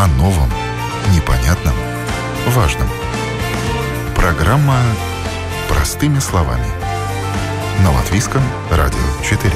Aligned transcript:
о 0.00 0.06
новом, 0.06 0.48
непонятном, 1.14 1.74
важном. 2.46 2.88
Программа 4.16 4.78
«Простыми 5.68 6.18
словами» 6.20 6.64
на 7.84 7.92
Латвийском 7.92 8.40
радио 8.70 8.98
4. 9.22 9.52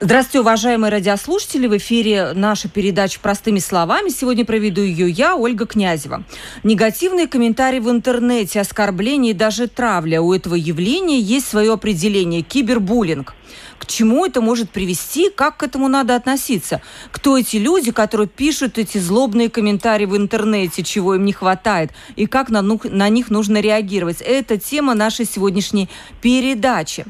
Здравствуйте, 0.00 0.40
уважаемые 0.40 0.90
радиослушатели. 0.90 1.66
В 1.66 1.76
эфире 1.78 2.32
наша 2.34 2.68
передача 2.68 3.18
«Простыми 3.18 3.58
словами». 3.58 4.10
Сегодня 4.10 4.44
проведу 4.44 4.82
ее 4.82 5.08
я, 5.08 5.36
Ольга 5.36 5.66
Князева. 5.66 6.22
Негативные 6.64 7.26
комментарии 7.26 7.78
в 7.78 7.88
интернете, 7.88 8.60
оскорбления 8.60 9.30
и 9.30 9.34
даже 9.34 9.68
травля. 9.68 10.20
У 10.20 10.34
этого 10.34 10.54
явления 10.54 11.18
есть 11.18 11.48
свое 11.48 11.72
определение– 11.72 12.42
кибербуллинг 12.42 13.34
к 13.78 13.86
чему 13.86 14.26
это 14.26 14.40
может 14.40 14.70
привести, 14.70 15.30
как 15.30 15.58
к 15.58 15.62
этому 15.62 15.88
надо 15.88 16.14
относиться. 16.14 16.82
Кто 17.12 17.38
эти 17.38 17.56
люди, 17.56 17.92
которые 17.92 18.28
пишут 18.28 18.78
эти 18.78 18.98
злобные 18.98 19.48
комментарии 19.48 20.06
в 20.06 20.16
интернете, 20.16 20.82
чего 20.82 21.14
им 21.14 21.24
не 21.24 21.32
хватает, 21.32 21.92
и 22.16 22.26
как 22.26 22.50
на, 22.50 22.62
на 22.62 23.08
них 23.08 23.30
нужно 23.30 23.60
реагировать. 23.60 24.20
Это 24.20 24.58
тема 24.58 24.94
нашей 24.94 25.26
сегодняшней 25.26 25.88
передачи. 26.20 27.04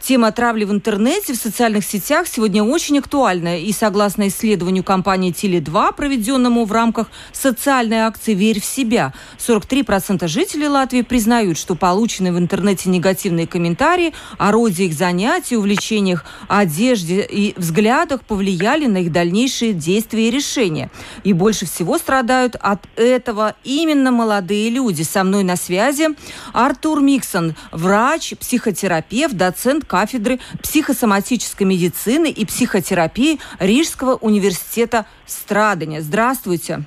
Тема 0.00 0.32
травли 0.32 0.64
в 0.64 0.72
интернете, 0.72 1.32
в 1.32 1.36
социальных 1.36 1.84
сетях 1.84 2.26
сегодня 2.26 2.62
очень 2.62 2.98
актуальная. 2.98 3.58
И 3.58 3.72
согласно 3.72 4.28
исследованию 4.28 4.84
компании 4.84 5.32
Теле2, 5.32 5.94
проведенному 5.94 6.64
в 6.64 6.72
рамках 6.72 7.08
социальной 7.32 7.98
акции 7.98 8.34
«Верь 8.34 8.60
в 8.60 8.64
себя», 8.64 9.12
43% 9.38 10.26
жителей 10.28 10.68
Латвии 10.68 11.02
признают, 11.02 11.58
что 11.58 11.74
полученные 11.74 12.32
в 12.32 12.38
интернете 12.38 12.88
негативные 12.88 13.46
комментарии 13.46 14.12
о 14.38 14.52
роде 14.52 14.84
их 14.84 14.94
занятий, 14.94 15.56
увлечениях, 15.82 16.24
одежде 16.48 17.22
и 17.22 17.54
взглядах 17.56 18.22
повлияли 18.22 18.86
на 18.86 18.98
их 18.98 19.12
дальнейшие 19.12 19.72
действия 19.72 20.28
и 20.28 20.30
решения. 20.30 20.90
И 21.24 21.32
больше 21.32 21.66
всего 21.66 21.98
страдают 21.98 22.56
от 22.60 22.86
этого 22.96 23.54
именно 23.64 24.10
молодые 24.10 24.70
люди. 24.70 25.02
Со 25.02 25.24
мной 25.24 25.42
на 25.42 25.56
связи 25.56 26.08
Артур 26.52 27.00
Миксон, 27.00 27.54
врач, 27.72 28.34
психотерапевт, 28.38 29.34
доцент 29.34 29.84
кафедры 29.84 30.38
психосоматической 30.62 31.66
медицины 31.66 32.30
и 32.30 32.44
психотерапии 32.44 33.40
Рижского 33.58 34.16
университета 34.16 35.06
Страдания. 35.26 36.00
Здравствуйте. 36.02 36.84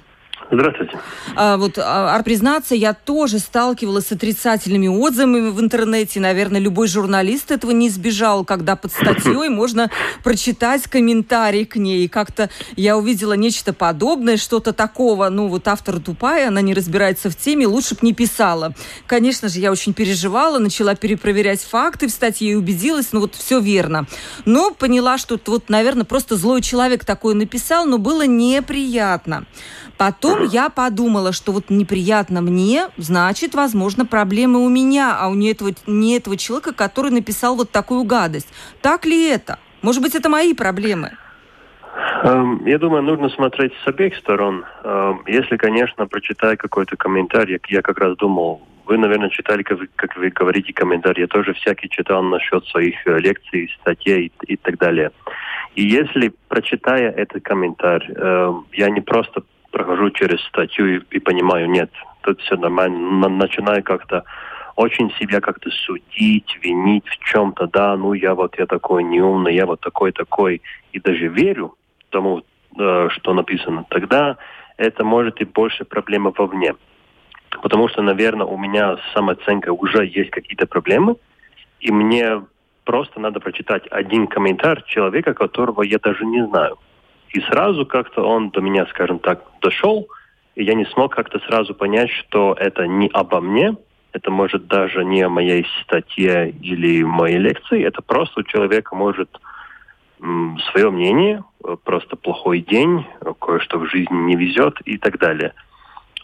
Здравствуйте. 0.51 0.99
А, 1.35 1.57
вот, 1.57 1.79
а, 1.79 2.21
признаться, 2.23 2.75
я 2.75 2.93
тоже 2.93 3.39
сталкивалась 3.39 4.07
с 4.07 4.11
отрицательными 4.11 4.87
отзывами 4.87 5.49
в 5.49 5.59
интернете. 5.59 6.19
Наверное, 6.19 6.61
любой 6.61 6.87
журналист 6.87 7.51
этого 7.51 7.71
не 7.71 7.87
избежал, 7.87 8.45
когда 8.45 8.75
под 8.75 8.91
статьей 8.91 9.49
можно 9.49 9.89
прочитать 10.23 10.83
комментарий 10.83 11.65
к 11.65 11.77
ней. 11.77 12.05
И 12.05 12.07
как-то 12.07 12.49
я 12.75 12.95
увидела 12.95 13.33
нечто 13.33 13.73
подобное, 13.73 14.37
что-то 14.37 14.71
такого. 14.71 15.29
Ну, 15.29 15.47
вот 15.47 15.67
автор 15.67 15.99
тупая, 15.99 16.49
она 16.49 16.61
не 16.61 16.75
разбирается 16.75 17.31
в 17.31 17.35
теме, 17.35 17.65
лучше 17.65 17.95
бы 17.95 18.01
не 18.03 18.13
писала. 18.13 18.73
Конечно 19.07 19.49
же, 19.49 19.59
я 19.59 19.71
очень 19.71 19.93
переживала, 19.93 20.59
начала 20.59 20.93
перепроверять 20.93 21.61
факты 21.61 22.07
в 22.07 22.11
статье 22.11 22.51
и 22.51 22.55
убедилась, 22.55 23.07
ну, 23.13 23.21
вот 23.21 23.33
все 23.33 23.59
верно. 23.59 24.05
Но 24.45 24.71
поняла, 24.71 25.17
что 25.17 25.39
вот, 25.47 25.69
наверное, 25.69 26.05
просто 26.05 26.35
злой 26.35 26.61
человек 26.61 27.03
такое 27.03 27.33
написал, 27.33 27.85
но 27.85 27.97
было 27.97 28.27
неприятно. 28.27 29.45
Потом 29.97 30.34
я 30.43 30.69
подумала, 30.69 31.31
что 31.31 31.51
вот 31.51 31.69
неприятно 31.69 32.41
мне, 32.41 32.87
значит, 32.97 33.55
возможно, 33.55 34.05
проблемы 34.05 34.65
у 34.65 34.69
меня, 34.69 35.17
а 35.19 35.27
у 35.27 35.33
не 35.33 35.51
этого, 35.51 35.71
не 35.87 36.17
этого 36.17 36.37
человека, 36.37 36.73
который 36.73 37.11
написал 37.11 37.55
вот 37.55 37.71
такую 37.71 38.03
гадость. 38.03 38.51
Так 38.81 39.05
ли 39.05 39.27
это? 39.27 39.59
Может 39.81 40.01
быть, 40.01 40.15
это 40.15 40.29
мои 40.29 40.53
проблемы? 40.53 41.11
Эм, 42.23 42.65
я 42.65 42.77
думаю, 42.77 43.03
нужно 43.03 43.29
смотреть 43.29 43.73
с 43.83 43.87
обеих 43.87 44.15
сторон. 44.17 44.65
Эм, 44.83 45.21
если, 45.27 45.57
конечно, 45.57 46.07
прочитать 46.07 46.57
какой-то 46.57 46.97
комментарий, 46.97 47.59
я 47.69 47.81
как 47.81 47.99
раз 47.99 48.17
думал, 48.17 48.61
вы, 48.85 48.97
наверное, 48.97 49.29
читали, 49.29 49.63
как 49.63 49.79
вы, 49.79 49.89
как 49.95 50.15
вы 50.15 50.29
говорите, 50.29 50.73
комментарии. 50.73 51.21
Я 51.21 51.27
тоже 51.27 51.53
всякий 51.53 51.89
читал 51.89 52.23
насчет 52.23 52.65
своих 52.65 52.95
э, 53.07 53.19
лекций, 53.19 53.71
статей 53.79 54.27
и, 54.27 54.53
и 54.53 54.55
так 54.57 54.77
далее. 54.77 55.11
И 55.75 55.83
если, 55.83 56.33
прочитая 56.47 57.11
этот 57.11 57.43
комментарий, 57.43 58.13
эм, 58.15 58.65
я 58.73 58.89
не 58.89 59.01
просто 59.01 59.43
прохожу 59.75 60.09
через 60.11 60.41
статью 60.45 60.95
и, 60.95 61.01
и 61.17 61.19
понимаю, 61.19 61.69
нет, 61.69 61.91
тут 62.21 62.39
все 62.39 62.55
нормально, 62.55 63.27
начинаю 63.27 63.83
как-то 63.83 64.23
очень 64.77 65.11
себя 65.19 65.41
как-то 65.41 65.69
судить, 65.69 66.57
винить 66.61 67.05
в 67.05 67.17
чем-то, 67.19 67.67
да, 67.67 67.97
ну 67.97 68.13
я 68.13 68.35
вот 68.35 68.57
я 68.57 68.67
такой 68.67 69.03
неумный, 69.03 69.53
я 69.53 69.65
вот 69.65 69.81
такой 69.81 70.13
такой, 70.13 70.61
и 70.93 70.99
даже 71.01 71.27
верю 71.27 71.75
тому, 72.09 72.41
э, 72.79 73.09
что 73.09 73.33
написано, 73.33 73.85
тогда 73.89 74.37
это 74.77 75.03
может 75.03 75.41
и 75.41 75.45
больше 75.45 75.83
проблема 75.83 76.31
вовне. 76.37 76.75
Потому 77.61 77.89
что, 77.89 78.01
наверное, 78.01 78.47
у 78.47 78.57
меня 78.57 78.95
с 78.95 79.13
самооценкой 79.13 79.73
уже 79.73 80.05
есть 80.05 80.31
какие-то 80.31 80.67
проблемы, 80.67 81.17
и 81.81 81.91
мне 81.91 82.41
просто 82.85 83.19
надо 83.19 83.41
прочитать 83.41 83.83
один 83.91 84.27
комментарий 84.27 84.83
человека, 84.87 85.33
которого 85.33 85.81
я 85.81 85.99
даже 85.99 86.25
не 86.25 86.45
знаю. 86.47 86.77
И 87.35 87.41
сразу 87.41 87.85
как-то 87.85 88.21
он 88.21 88.49
до 88.51 88.61
меня, 88.61 88.85
скажем 88.85 89.19
так, 89.19 89.43
дошел, 89.61 90.07
и 90.55 90.63
я 90.63 90.73
не 90.73 90.85
смог 90.85 91.13
как-то 91.13 91.39
сразу 91.39 91.75
понять, 91.75 92.09
что 92.09 92.55
это 92.57 92.87
не 92.87 93.09
обо 93.09 93.41
мне, 93.41 93.75
это 94.13 94.31
может 94.31 94.67
даже 94.67 95.03
не 95.03 95.21
о 95.21 95.27
моей 95.27 95.67
статье 95.81 96.49
или 96.49 97.03
моей 97.03 97.37
лекции, 97.37 97.83
это 97.83 98.01
просто 98.01 98.39
у 98.39 98.43
человека 98.43 98.95
может 98.95 99.29
свое 100.71 100.89
мнение, 100.91 101.43
просто 101.83 102.15
плохой 102.15 102.61
день, 102.61 103.05
кое-что 103.41 103.79
в 103.79 103.87
жизни 103.87 104.15
не 104.15 104.37
везет 104.37 104.79
и 104.85 104.97
так 104.97 105.19
далее. 105.19 105.51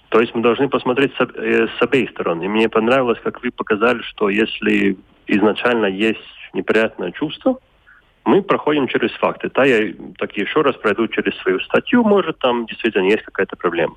То 0.08 0.22
есть 0.22 0.34
мы 0.34 0.42
должны 0.42 0.70
посмотреть 0.70 1.12
с, 1.18 1.22
э, 1.22 1.68
с 1.78 1.82
обеих 1.82 2.12
сторон. 2.12 2.42
И 2.42 2.48
мне 2.48 2.70
понравилось, 2.70 3.20
как 3.22 3.44
вы 3.44 3.52
показали, 3.52 4.02
что 4.04 4.30
если 4.30 4.98
изначально 5.28 5.88
есть 5.88 6.20
неприятное 6.54 7.12
чувство, 7.12 7.60
мы 8.26 8.42
проходим 8.42 8.88
через 8.88 9.12
факты. 9.14 9.50
Да, 9.54 9.66
я 9.66 9.94
так 10.18 10.36
еще 10.38 10.62
раз 10.62 10.76
пройду 10.76 11.08
через 11.08 11.36
свою 11.40 11.60
статью, 11.62 12.04
может, 12.04 12.38
там 12.40 12.66
действительно 12.66 13.06
есть 13.06 13.24
какая-то 13.24 13.56
проблема. 13.56 13.96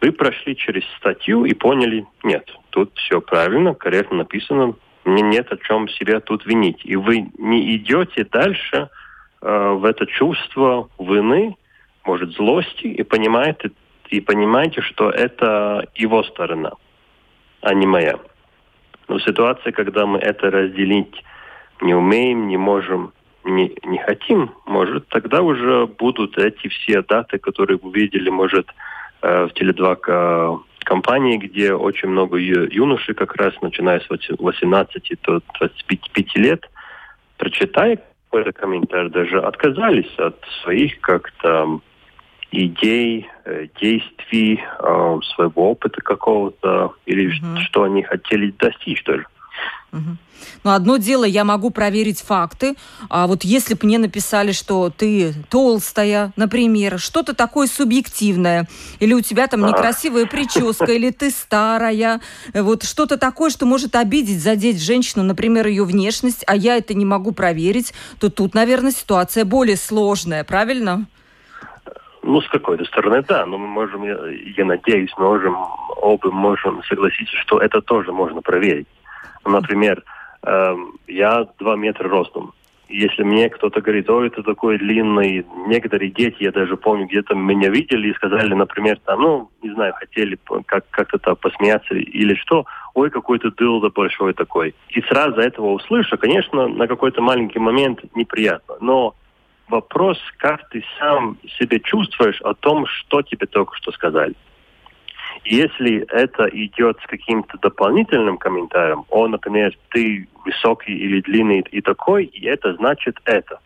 Вы 0.00 0.12
прошли 0.12 0.56
через 0.56 0.82
статью 0.96 1.44
и 1.44 1.52
поняли, 1.52 2.06
нет, 2.22 2.50
тут 2.70 2.96
все 2.96 3.20
правильно, 3.20 3.74
корректно 3.74 4.18
написано, 4.18 4.74
мне 5.04 5.22
нет 5.22 5.52
о 5.52 5.56
чем 5.58 5.88
себя 5.88 6.20
тут 6.20 6.46
винить. 6.46 6.80
И 6.84 6.96
вы 6.96 7.30
не 7.38 7.76
идете 7.76 8.24
дальше 8.24 8.88
э, 9.42 9.70
в 9.72 9.84
это 9.84 10.06
чувство 10.06 10.88
вины, 10.98 11.56
может, 12.04 12.32
злости, 12.32 12.86
и 12.86 13.02
понимаете, 13.02 13.72
и 14.08 14.20
понимаете, 14.20 14.80
что 14.80 15.10
это 15.10 15.86
его 15.94 16.22
сторона, 16.24 16.72
а 17.60 17.74
не 17.74 17.86
моя. 17.86 18.18
Но 19.08 19.18
в 19.18 19.22
ситуации, 19.22 19.70
когда 19.70 20.06
мы 20.06 20.18
это 20.18 20.50
разделить 20.50 21.22
не 21.80 21.94
умеем, 21.94 22.48
не 22.48 22.56
можем, 22.56 23.12
не, 23.44 23.72
не 23.84 23.98
хотим, 23.98 24.50
может, 24.66 25.08
тогда 25.08 25.42
уже 25.42 25.86
будут 25.86 26.38
эти 26.38 26.68
все 26.68 27.02
даты, 27.02 27.38
которые 27.38 27.78
вы 27.78 27.92
видели, 27.92 28.30
может, 28.30 28.68
э, 29.22 29.46
в 29.46 29.52
Теле2 29.52 30.60
компании, 30.80 31.36
где 31.36 31.74
очень 31.74 32.08
много 32.08 32.38
юношей, 32.38 33.14
как 33.14 33.36
раз 33.36 33.54
начиная 33.62 34.00
с 34.00 34.08
18 34.08 35.22
до 35.22 35.40
25 35.58 36.36
лет, 36.36 36.68
прочитая 37.36 37.98
какой-то 38.30 38.52
комментарий, 38.52 39.10
даже 39.10 39.40
отказались 39.40 40.12
от 40.18 40.36
своих 40.62 41.00
как-то 41.00 41.80
идей, 42.52 43.28
э, 43.44 43.66
действий, 43.80 44.60
э, 44.60 45.18
своего 45.34 45.70
опыта 45.70 46.00
какого-то, 46.00 46.94
или 47.06 47.28
угу. 47.28 47.60
что 47.60 47.84
они 47.84 48.02
хотели 48.02 48.52
достичь 48.58 49.02
тоже. 49.02 49.26
Угу. 49.92 50.16
Но 50.64 50.72
одно 50.72 50.96
дело, 50.96 51.24
я 51.24 51.44
могу 51.44 51.70
проверить 51.70 52.20
факты. 52.20 52.76
А 53.08 53.26
вот 53.26 53.44
если 53.44 53.74
бы 53.74 53.80
мне 53.82 53.98
написали, 53.98 54.52
что 54.52 54.90
ты 54.90 55.34
толстая, 55.48 56.32
например, 56.36 56.98
что-то 56.98 57.34
такое 57.34 57.66
субъективное, 57.66 58.68
или 59.00 59.12
у 59.12 59.20
тебя 59.20 59.46
там 59.46 59.66
некрасивая 59.66 60.26
прическа, 60.26 60.92
или 60.92 61.10
ты 61.10 61.30
старая, 61.30 62.20
вот 62.54 62.84
что-то 62.84 63.16
такое, 63.16 63.50
что 63.50 63.66
может 63.66 63.96
обидеть, 63.96 64.40
задеть 64.40 64.82
женщину, 64.82 65.24
например, 65.24 65.66
ее 65.66 65.84
внешность, 65.84 66.44
а 66.46 66.54
я 66.54 66.76
это 66.76 66.94
не 66.94 67.04
могу 67.04 67.32
проверить, 67.32 67.92
то 68.18 68.30
тут, 68.30 68.54
наверное, 68.54 68.92
ситуация 68.92 69.44
более 69.44 69.76
сложная, 69.76 70.44
правильно? 70.44 71.06
Ну, 72.22 72.42
с 72.42 72.48
какой-то 72.48 72.84
стороны, 72.84 73.24
да, 73.26 73.46
но 73.46 73.56
мы 73.56 73.66
можем, 73.66 74.04
я, 74.04 74.18
я 74.56 74.64
надеюсь, 74.64 75.10
мы 75.16 75.24
можем, 75.24 75.56
оба 75.96 76.30
можем 76.30 76.82
согласиться, 76.84 77.34
что 77.38 77.58
это 77.58 77.80
тоже 77.80 78.12
можно 78.12 78.42
проверить. 78.42 78.86
Например, 79.44 80.02
э, 80.42 80.76
я 81.06 81.46
два 81.58 81.76
метра 81.76 82.08
ростом. 82.08 82.52
Если 82.88 83.22
мне 83.22 83.48
кто-то 83.48 83.80
говорит, 83.80 84.10
ой, 84.10 84.26
это 84.26 84.42
такой 84.42 84.76
длинный, 84.78 85.46
некоторые 85.68 86.10
дети, 86.10 86.42
я 86.42 86.50
даже 86.50 86.76
помню, 86.76 87.06
где-то 87.06 87.36
меня 87.36 87.68
видели 87.70 88.08
и 88.08 88.14
сказали, 88.14 88.52
например, 88.52 88.98
там, 89.04 89.22
ну, 89.22 89.50
не 89.62 89.70
знаю, 89.70 89.94
хотели 89.94 90.36
как- 90.66 90.90
как-то 90.90 91.18
там 91.18 91.36
посмеяться 91.36 91.94
или 91.94 92.34
что, 92.34 92.66
ой, 92.94 93.10
какой-то 93.10 93.52
дылда 93.52 93.90
большой 93.90 94.34
такой. 94.34 94.74
И 94.88 95.00
сразу 95.02 95.40
этого 95.40 95.70
услышу, 95.70 96.18
конечно, 96.18 96.66
на 96.66 96.88
какой-то 96.88 97.22
маленький 97.22 97.60
момент 97.60 98.00
неприятно. 98.16 98.74
Но 98.80 99.14
вопрос, 99.68 100.18
как 100.38 100.68
ты 100.70 100.82
сам 100.98 101.38
себя 101.58 101.78
чувствуешь 101.78 102.40
о 102.42 102.54
том, 102.54 102.86
что 102.86 103.22
тебе 103.22 103.46
только 103.46 103.76
что 103.76 103.92
сказали. 103.92 104.34
Если 105.44 106.04
это 106.08 106.48
идет 106.52 106.98
с 107.02 107.06
каким-то 107.06 107.58
дополнительным 107.58 108.36
комментарием, 108.36 109.04
о, 109.08 109.26
например, 109.26 109.76
ты 109.90 110.28
высокий 110.44 110.92
или 110.92 111.20
длинный 111.22 111.60
и 111.60 111.80
такой, 111.80 112.24
и 112.24 112.46
это 112.46 112.74
значит 112.74 113.18
это. 113.24 113.60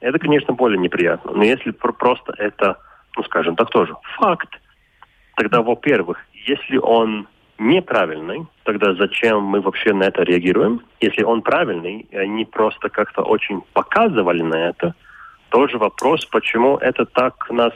Это, 0.00 0.18
конечно, 0.18 0.54
более 0.54 0.78
неприятно. 0.78 1.32
Но 1.32 1.44
если 1.44 1.70
просто 1.70 2.34
это, 2.38 2.78
ну, 3.16 3.22
скажем 3.24 3.56
так, 3.56 3.70
тоже 3.70 3.94
факт, 4.18 4.50
тогда, 5.36 5.62
во-первых, 5.62 6.18
если 6.32 6.76
он 6.76 7.28
неправильный, 7.58 8.46
тогда 8.64 8.94
зачем 8.94 9.42
мы 9.42 9.60
вообще 9.60 9.92
на 9.92 10.04
это 10.04 10.22
реагируем? 10.22 10.82
Если 11.00 11.22
он 11.22 11.42
правильный, 11.42 12.06
и 12.10 12.16
они 12.16 12.44
просто 12.44 12.88
как-то 12.88 13.22
очень 13.22 13.62
показывали 13.72 14.42
на 14.42 14.68
это, 14.68 14.94
тоже 15.48 15.78
вопрос, 15.78 16.24
почему 16.26 16.76
это 16.76 17.06
так 17.06 17.48
нас, 17.50 17.72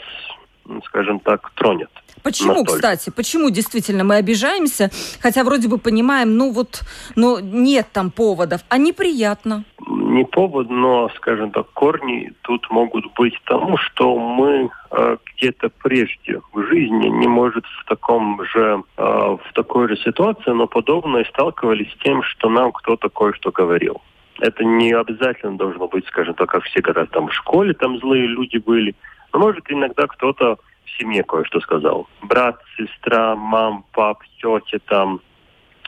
скажем 0.87 1.21
так, 1.21 1.51
тронет. 1.55 1.91
Почему, 2.23 2.49
настолько. 2.49 2.75
кстати, 2.75 3.11
почему 3.11 3.51
действительно 3.51 4.05
мы 4.05 4.17
обижаемся, 4.17 4.91
хотя 5.21 5.43
вроде 5.43 5.69
бы 5.69 5.79
понимаем, 5.79 6.37
ну 6.37 6.53
вот, 6.53 6.83
но 7.17 7.41
нет 7.41 7.89
там 7.93 8.11
поводов, 8.11 8.61
а 8.69 8.79
неприятно? 8.79 9.65
Не 9.89 10.25
повод, 10.25 10.69
но, 10.69 11.09
скажем 11.17 11.51
так, 11.51 11.71
корни 11.73 12.33
тут 12.43 12.69
могут 12.71 13.07
быть 13.15 13.35
тому, 13.45 13.77
что 13.79 14.19
мы 14.19 14.71
э, 14.91 15.17
где-то 15.35 15.71
прежде 15.83 16.41
в 16.53 16.63
жизни, 16.67 17.09
не 17.09 17.29
может 17.29 17.65
в 17.65 17.89
таком 17.89 18.45
же, 18.45 18.83
э, 18.97 19.03
в 19.03 19.53
такой 19.55 19.89
же 19.89 19.97
ситуации, 19.97 20.51
но 20.51 20.67
подобное 20.67 21.25
сталкивались 21.25 21.91
с 21.93 22.03
тем, 22.03 22.23
что 22.23 22.51
нам 22.51 22.73
кто-то 22.73 23.09
кое-что 23.09 23.51
говорил. 23.51 24.03
Это 24.41 24.65
не 24.65 24.93
обязательно 24.93 25.57
должно 25.57 25.87
быть, 25.87 26.07
скажем 26.07 26.35
так, 26.35 26.49
как 26.49 26.65
все 26.65 26.81
говорят, 26.81 27.11
там 27.11 27.29
в 27.29 27.35
школе 27.35 27.75
там 27.75 27.99
злые 27.99 28.27
люди 28.27 28.57
были. 28.57 28.95
Но 29.33 29.39
может 29.39 29.71
иногда 29.71 30.07
кто-то 30.07 30.59
в 30.85 30.91
семье 30.99 31.23
кое-что 31.23 31.61
сказал. 31.61 32.09
Брат, 32.23 32.61
сестра, 32.77 33.37
мам, 33.37 33.85
пап, 33.93 34.23
тетя 34.41 34.79
там, 34.87 35.21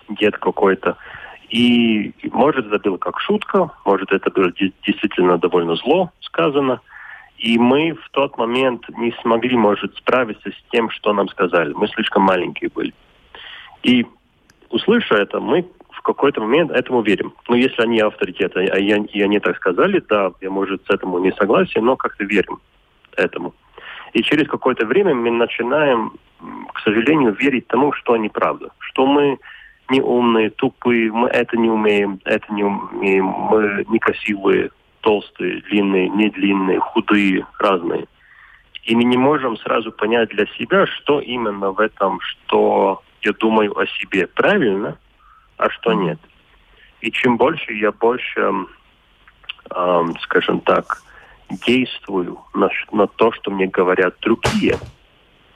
дед 0.09 0.37
какой-то. 0.39 0.97
И 1.49 2.15
может 2.33 2.67
это 2.67 2.79
было 2.79 2.97
как 2.97 3.21
шутка, 3.21 3.71
может 3.85 4.11
это 4.13 4.31
было 4.31 4.51
действительно 4.53 5.39
довольно 5.39 5.77
зло 5.77 6.11
сказано. 6.21 6.81
И 7.37 7.59
мы 7.59 7.93
в 7.93 8.09
тот 8.11 8.39
момент 8.39 8.89
не 8.91 9.13
смогли, 9.21 9.57
может, 9.57 9.97
справиться 9.97 10.51
с 10.51 10.71
тем, 10.71 10.89
что 10.91 11.13
нам 11.13 11.29
сказали. 11.29 11.73
Мы 11.73 11.89
слишком 11.89 12.23
маленькие 12.23 12.71
были. 12.71 12.95
И 13.83 14.07
услыша 14.71 15.17
это, 15.17 15.41
мы 15.41 15.67
в 15.91 16.03
какой-то 16.03 16.41
момент 16.41 16.71
этому 16.71 17.03
верим. 17.03 17.35
Но 17.49 17.57
если 17.57 17.83
они 17.83 18.01
авторитеты, 18.01 18.67
а 18.67 18.79
я, 18.79 18.97
и 18.99 19.21
они 19.21 19.41
так 19.41 19.57
сказали, 19.57 20.03
да, 20.09 20.31
я, 20.41 20.51
может, 20.51 20.87
с 20.87 20.91
этому 20.91 21.19
не 21.19 21.33
согласен, 21.33 21.85
но 21.85 21.97
как-то 21.97 22.25
верим 22.25 22.61
этому. 23.17 23.55
И 24.13 24.23
через 24.23 24.49
какое-то 24.49 24.87
время 24.87 25.15
мы 25.15 25.31
начинаем, 25.31 26.13
к 26.75 26.81
сожалению, 26.81 27.35
верить 27.35 27.67
тому, 27.69 27.93
что 27.93 28.13
они 28.13 28.29
правда. 28.29 28.71
Что 28.79 29.07
мы 29.07 29.39
не 29.89 30.01
умные, 30.01 30.51
тупые, 30.51 31.11
мы 31.13 31.29
это 31.29 31.57
не 31.57 31.71
умеем, 31.71 32.21
это 32.25 32.53
не 32.53 32.65
умеем, 32.65 33.27
мы 33.27 33.85
некрасивые, 33.89 34.71
толстые, 35.01 35.63
длинные, 35.63 36.09
не 36.09 36.31
длинные, 36.31 36.79
худые, 36.81 37.47
разные. 37.59 38.07
И 38.85 38.97
мы 38.97 39.05
не 39.05 39.17
можем 39.17 39.57
сразу 39.59 39.93
понять 39.93 40.31
для 40.31 40.47
себя, 40.59 40.87
что 40.87 41.21
именно 41.21 41.71
в 41.71 41.79
этом, 41.79 42.21
что 42.21 43.03
я 43.23 43.33
думаю 43.33 43.79
о 43.79 43.87
себе 43.87 44.27
правильно, 44.27 44.99
а 45.57 45.71
что 45.71 45.93
нет. 45.93 46.19
И 47.01 47.11
чем 47.13 47.37
больше 47.37 47.73
я 47.73 47.93
больше, 47.93 48.41
эм, 49.71 50.17
скажем 50.21 50.61
так, 50.61 51.03
действую 51.67 52.39
на, 52.55 52.69
на 52.93 53.07
то, 53.07 53.33
что 53.33 53.51
мне 53.51 53.67
говорят 53.67 54.17
другие, 54.21 54.77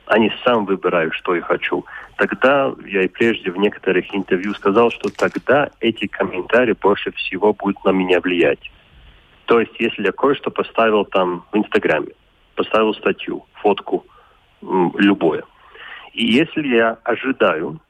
а 0.07 0.19
не 0.19 0.33
сам 0.45 0.67
выбираю, 0.67 1.13
что 1.13 1.35
я 1.35 1.43
хочу, 1.43 1.85
тогда 2.17 2.73
я 2.87 3.03
и 3.03 3.09
прежде 3.09 3.51
в 3.51 3.57
некоторых 3.57 4.15
интервью 4.15 4.55
сказал, 4.55 4.91
что 4.91 5.09
тогда 5.11 5.71
эти 5.81 6.07
комментарии 6.07 6.77
больше 6.81 7.13
всего 7.13 7.53
будут 7.53 7.85
на 7.85 7.91
меня 7.91 8.21
влиять. 8.21 8.71
То 9.47 9.61
есть, 9.61 9.73
если 9.79 10.05
я 10.05 10.13
кое-что 10.13 10.51
поставил 10.51 11.05
там 11.05 11.45
в 11.53 11.57
Инстаграме, 11.57 12.09
поставил 12.55 12.95
статью, 12.95 13.47
фотку, 13.55 14.05
любое, 14.63 15.45
и 16.13 16.25
если 16.25 16.69
я 16.69 16.99
ожидаю, 17.05 17.81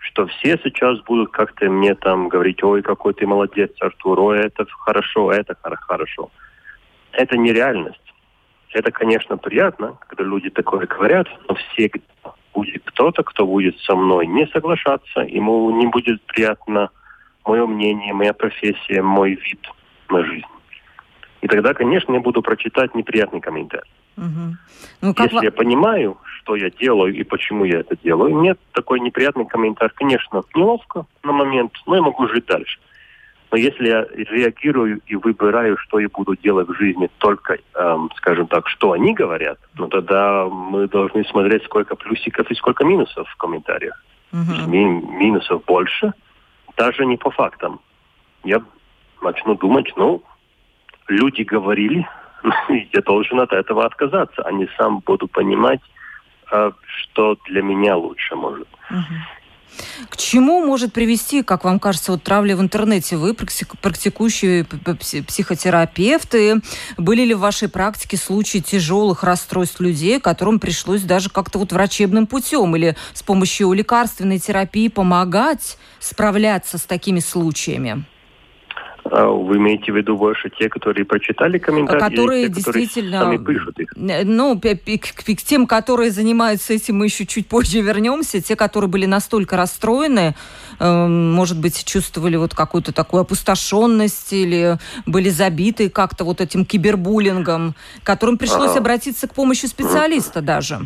что 0.00 0.26
все 0.26 0.58
сейчас 0.62 1.00
будут 1.00 1.30
как-то 1.32 1.68
мне 1.68 1.94
там 1.94 2.28
говорить, 2.28 2.62
ой, 2.62 2.82
какой 2.82 3.14
ты 3.14 3.26
молодец, 3.26 3.72
Артур, 3.80 4.20
ой, 4.20 4.38
это 4.40 4.66
хорошо, 4.66 5.32
это 5.32 5.54
хорошо– 5.60 6.30
это 7.16 7.36
не 7.36 7.52
реальность. 7.52 8.00
Это, 8.72 8.90
конечно, 8.90 9.36
приятно, 9.36 9.96
когда 10.08 10.24
люди 10.24 10.50
такое 10.50 10.86
говорят, 10.86 11.28
но 11.48 11.54
всегда 11.54 12.00
будет 12.52 12.82
кто-то, 12.84 13.22
кто 13.22 13.46
будет 13.46 13.78
со 13.80 13.94
мной 13.94 14.26
не 14.26 14.46
соглашаться, 14.48 15.20
ему 15.20 15.70
не 15.78 15.86
будет 15.86 16.22
приятно 16.22 16.90
мое 17.44 17.66
мнение, 17.66 18.12
моя 18.12 18.32
профессия, 18.32 19.02
мой 19.02 19.34
вид 19.34 19.60
на 20.08 20.24
жизнь. 20.24 20.46
И 21.42 21.46
тогда, 21.46 21.74
конечно, 21.74 22.12
я 22.14 22.20
буду 22.20 22.42
прочитать 22.42 22.94
неприятный 22.94 23.40
комментарий. 23.40 23.90
Угу. 24.16 24.56
Ну, 25.02 25.14
как 25.14 25.32
Если 25.32 25.46
я 25.46 25.52
понимаю, 25.52 26.18
что 26.24 26.56
я 26.56 26.70
делаю 26.70 27.14
и 27.14 27.22
почему 27.22 27.64
я 27.64 27.80
это 27.80 27.96
делаю, 28.02 28.40
нет 28.40 28.58
такой 28.72 29.00
неприятный 29.00 29.46
комментарий, 29.46 29.94
конечно, 29.94 30.42
неловко 30.54 31.06
на 31.22 31.32
момент, 31.32 31.72
но 31.86 31.96
я 31.96 32.02
могу 32.02 32.26
жить 32.28 32.46
дальше. 32.46 32.78
Но 33.50 33.58
если 33.58 33.88
я 33.88 34.06
реагирую 34.14 35.00
и 35.06 35.14
выбираю, 35.16 35.76
что 35.78 35.98
я 35.98 36.08
буду 36.08 36.36
делать 36.36 36.68
в 36.68 36.74
жизни 36.74 37.08
только, 37.18 37.58
эм, 37.74 38.10
скажем 38.16 38.46
так, 38.46 38.68
что 38.68 38.92
они 38.92 39.14
говорят, 39.14 39.58
ну 39.74 39.88
тогда 39.88 40.46
мы 40.46 40.88
должны 40.88 41.24
смотреть, 41.24 41.64
сколько 41.64 41.94
плюсиков 41.94 42.50
и 42.50 42.54
сколько 42.54 42.84
минусов 42.84 43.28
в 43.28 43.36
комментариях. 43.36 44.02
Uh-huh. 44.32 44.66
Ми- 44.66 45.02
минусов 45.18 45.64
больше, 45.64 46.12
даже 46.76 47.06
не 47.06 47.16
по 47.16 47.30
фактам. 47.30 47.80
Я 48.42 48.62
начну 49.22 49.54
думать, 49.54 49.92
ну, 49.96 50.22
люди 51.06 51.42
говорили, 51.42 52.06
я 52.92 53.00
должен 53.02 53.40
от 53.40 53.52
этого 53.52 53.84
отказаться, 53.84 54.42
а 54.42 54.52
не 54.52 54.68
сам 54.76 54.98
буду 54.98 55.28
понимать, 55.28 55.80
э, 56.50 56.72
что 56.84 57.36
для 57.46 57.62
меня 57.62 57.96
лучше 57.96 58.34
может. 58.34 58.68
Uh-huh. 58.90 59.43
К 60.08 60.16
чему 60.16 60.64
может 60.64 60.92
привести, 60.92 61.42
как 61.42 61.64
вам 61.64 61.78
кажется, 61.78 62.12
вот 62.12 62.22
травля 62.22 62.56
в 62.56 62.60
интернете? 62.60 63.16
Вы 63.16 63.34
практикующие 63.34 64.64
психотерапевты. 64.64 66.60
Были 66.96 67.24
ли 67.24 67.34
в 67.34 67.40
вашей 67.40 67.68
практике 67.68 68.16
случаи 68.16 68.58
тяжелых 68.58 69.24
расстройств 69.24 69.80
людей, 69.80 70.20
которым 70.20 70.60
пришлось 70.60 71.02
даже 71.02 71.30
как-то 71.30 71.58
вот 71.58 71.72
врачебным 71.72 72.26
путем 72.26 72.76
или 72.76 72.96
с 73.12 73.22
помощью 73.22 73.72
лекарственной 73.72 74.38
терапии 74.38 74.88
помогать 74.88 75.78
справляться 76.00 76.78
с 76.78 76.82
такими 76.82 77.20
случаями? 77.20 78.04
А 79.10 79.26
вы 79.26 79.58
имеете 79.58 79.92
в 79.92 79.96
виду 79.96 80.16
больше 80.16 80.50
те, 80.50 80.68
которые 80.68 81.04
прочитали 81.04 81.58
комментарии? 81.58 82.00
Которые 82.00 82.46
те, 82.46 82.54
действительно... 82.54 83.18
Которые 83.18 83.38
сами 83.38 83.46
пишут 83.46 83.78
их? 83.78 83.92
Ну, 83.96 84.58
к, 84.58 85.24
к, 85.24 85.42
тем, 85.42 85.66
которые 85.66 86.10
занимаются 86.10 86.72
этим, 86.72 86.98
мы 86.98 87.06
еще 87.06 87.26
чуть 87.26 87.46
позже 87.46 87.80
вернемся. 87.80 88.40
Те, 88.40 88.56
которые 88.56 88.88
были 88.88 89.06
настолько 89.06 89.56
расстроены, 89.56 90.34
э, 90.80 91.06
может 91.06 91.60
быть, 91.60 91.84
чувствовали 91.84 92.36
вот 92.36 92.54
какую-то 92.54 92.92
такую 92.92 93.20
опустошенность 93.20 94.32
или 94.32 94.78
были 95.06 95.28
забиты 95.28 95.90
как-то 95.90 96.24
вот 96.24 96.40
этим 96.40 96.64
кибербуллингом, 96.64 97.74
которым 98.04 98.38
пришлось 98.38 98.74
а... 98.74 98.78
обратиться 98.78 99.28
к 99.28 99.34
помощи 99.34 99.66
специалиста 99.66 100.40
даже. 100.40 100.80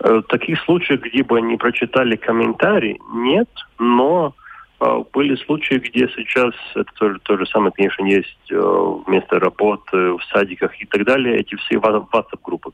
Э, 0.00 0.22
таких 0.28 0.60
случаев, 0.64 1.00
где 1.00 1.22
бы 1.24 1.38
они 1.38 1.56
прочитали 1.56 2.16
комментарий, 2.16 3.00
нет, 3.12 3.48
но 3.78 4.34
были 5.12 5.36
случаи, 5.36 5.76
где 5.76 6.08
сейчас 6.08 6.54
это 6.74 6.90
тоже 6.94 7.18
то 7.22 7.36
же 7.36 7.46
самое, 7.46 7.72
конечно, 7.72 8.04
есть 8.04 8.50
вместо 8.50 9.36
э, 9.36 9.38
работы 9.38 9.96
в 9.96 10.20
садиках 10.32 10.80
и 10.80 10.86
так 10.86 11.04
далее, 11.04 11.38
эти 11.38 11.54
все 11.56 11.76
WhatsApp-группы. 11.76 12.70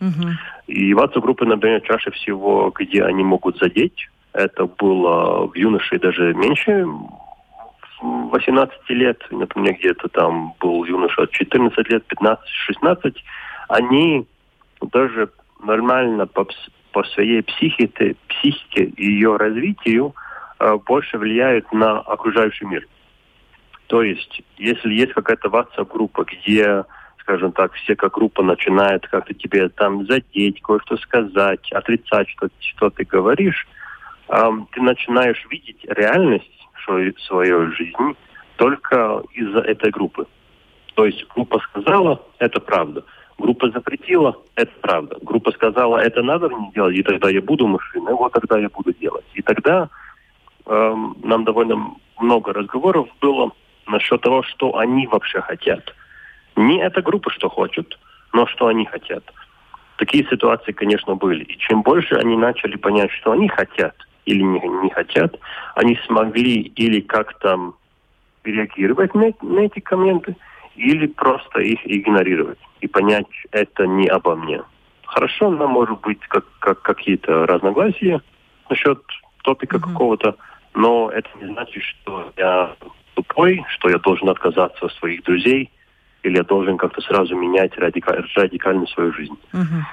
Uh-huh. 0.00 0.32
И 0.66 0.92
WhatsApp-группы, 0.92 1.46
например, 1.46 1.80
чаще 1.82 2.10
всего, 2.10 2.72
где 2.74 3.04
они 3.04 3.22
могут 3.22 3.58
задеть, 3.58 4.08
это 4.32 4.66
было 4.66 5.46
в 5.46 5.54
юноше 5.54 5.98
даже 5.98 6.34
меньше 6.34 6.86
18 8.02 8.90
лет, 8.90 9.22
например, 9.30 9.76
где-то 9.78 10.08
там 10.08 10.54
был 10.60 10.84
юноша 10.84 11.22
от 11.22 11.30
14 11.30 11.88
лет, 11.88 12.04
15-16, 12.08 13.14
они 13.68 14.26
даже 14.92 15.30
нормально 15.62 16.26
по, 16.26 16.46
по 16.90 17.04
своей 17.04 17.42
психике, 17.42 18.16
психике 18.28 18.84
и 18.84 19.04
ее 19.04 19.36
развитию 19.36 20.14
больше 20.86 21.18
влияют 21.18 21.72
на 21.72 22.00
окружающий 22.00 22.66
мир. 22.66 22.86
То 23.86 24.02
есть, 24.02 24.42
если 24.56 24.94
есть 24.94 25.12
какая-то 25.12 25.48
WhatsApp-группа, 25.48 26.24
где, 26.24 26.84
скажем 27.20 27.52
так, 27.52 27.74
все 27.74 27.94
как 27.94 28.14
группа 28.14 28.42
начинает 28.42 29.06
как-то 29.06 29.34
тебе 29.34 29.68
там 29.68 30.06
задеть, 30.06 30.62
кое-что 30.62 30.96
сказать, 30.96 31.70
отрицать, 31.72 32.28
что, 32.30 32.48
что 32.60 32.90
ты 32.90 33.04
говоришь, 33.04 33.66
эм, 34.28 34.66
ты 34.72 34.80
начинаешь 34.80 35.44
видеть 35.50 35.84
реальность 35.84 36.68
свою, 36.84 37.14
свою 37.18 37.70
жизнь 37.72 38.16
только 38.56 39.22
из-за 39.34 39.60
этой 39.60 39.90
группы. 39.90 40.26
То 40.94 41.04
есть 41.04 41.26
группа 41.34 41.58
сказала, 41.58 42.22
это 42.38 42.60
правда. 42.60 43.04
Группа 43.38 43.70
запретила, 43.70 44.36
это 44.54 44.72
правда. 44.80 45.16
Группа 45.20 45.50
сказала, 45.52 45.98
это 45.98 46.22
надо 46.22 46.48
мне 46.48 46.70
делать, 46.74 46.96
и 46.96 47.02
тогда 47.02 47.28
я 47.28 47.42
буду 47.42 47.66
машиной, 47.66 48.14
вот 48.14 48.32
тогда 48.32 48.58
я 48.58 48.68
буду 48.68 48.92
делать. 48.94 49.24
И 49.34 49.42
тогда 49.42 49.90
эм, 50.66 51.16
нам 51.22 51.44
довольно 51.44 51.94
много 52.18 52.52
разговоров 52.52 53.08
было 53.20 53.52
насчет 53.86 54.20
того, 54.20 54.42
что 54.42 54.76
они 54.76 55.06
вообще 55.06 55.40
хотят. 55.40 55.94
Не 56.56 56.80
эта 56.80 57.02
группа 57.02 57.30
что 57.30 57.48
хочет, 57.48 57.98
но 58.32 58.46
что 58.46 58.66
они 58.68 58.84
хотят. 58.86 59.24
Такие 59.96 60.26
ситуации, 60.28 60.72
конечно, 60.72 61.14
были. 61.14 61.44
И 61.44 61.58
чем 61.58 61.82
больше 61.82 62.14
они 62.14 62.36
начали 62.36 62.76
понять, 62.76 63.10
что 63.12 63.32
они 63.32 63.48
хотят 63.48 63.94
или 64.24 64.42
не, 64.42 64.60
не 64.60 64.90
хотят, 64.90 65.38
они 65.74 65.98
смогли 66.06 66.60
или 66.60 67.00
как-то 67.00 67.72
реагировать 68.44 69.14
на, 69.14 69.32
на 69.42 69.60
эти 69.60 69.80
комменты, 69.80 70.36
или 70.76 71.06
просто 71.06 71.60
их 71.60 71.80
игнорировать 71.84 72.58
и 72.80 72.86
понять, 72.86 73.26
это 73.50 73.86
не 73.86 74.08
обо 74.08 74.36
мне. 74.36 74.62
Хорошо, 75.04 75.50
нам 75.50 75.70
может 75.70 76.00
быть 76.00 76.20
как, 76.28 76.44
как 76.58 76.82
какие-то 76.82 77.46
разногласия 77.46 78.20
насчет 78.70 79.02
топика 79.44 79.76
mm-hmm. 79.76 79.92
какого-то, 79.92 80.36
но 80.74 81.10
это 81.10 81.28
не 81.40 81.52
значит, 81.52 81.82
что 81.82 82.32
я 82.36 82.74
тупой, 83.14 83.64
что 83.68 83.88
я 83.88 83.98
должен 83.98 84.28
отказаться 84.28 84.86
от 84.86 84.92
своих 84.94 85.22
друзей, 85.24 85.70
или 86.22 86.36
я 86.36 86.44
должен 86.44 86.76
как-то 86.76 87.00
сразу 87.02 87.34
менять 87.36 87.76
радикаль, 87.76 88.24
радикально 88.34 88.86
свою 88.86 89.12
жизнь. 89.12 89.36
Угу. 89.52 89.84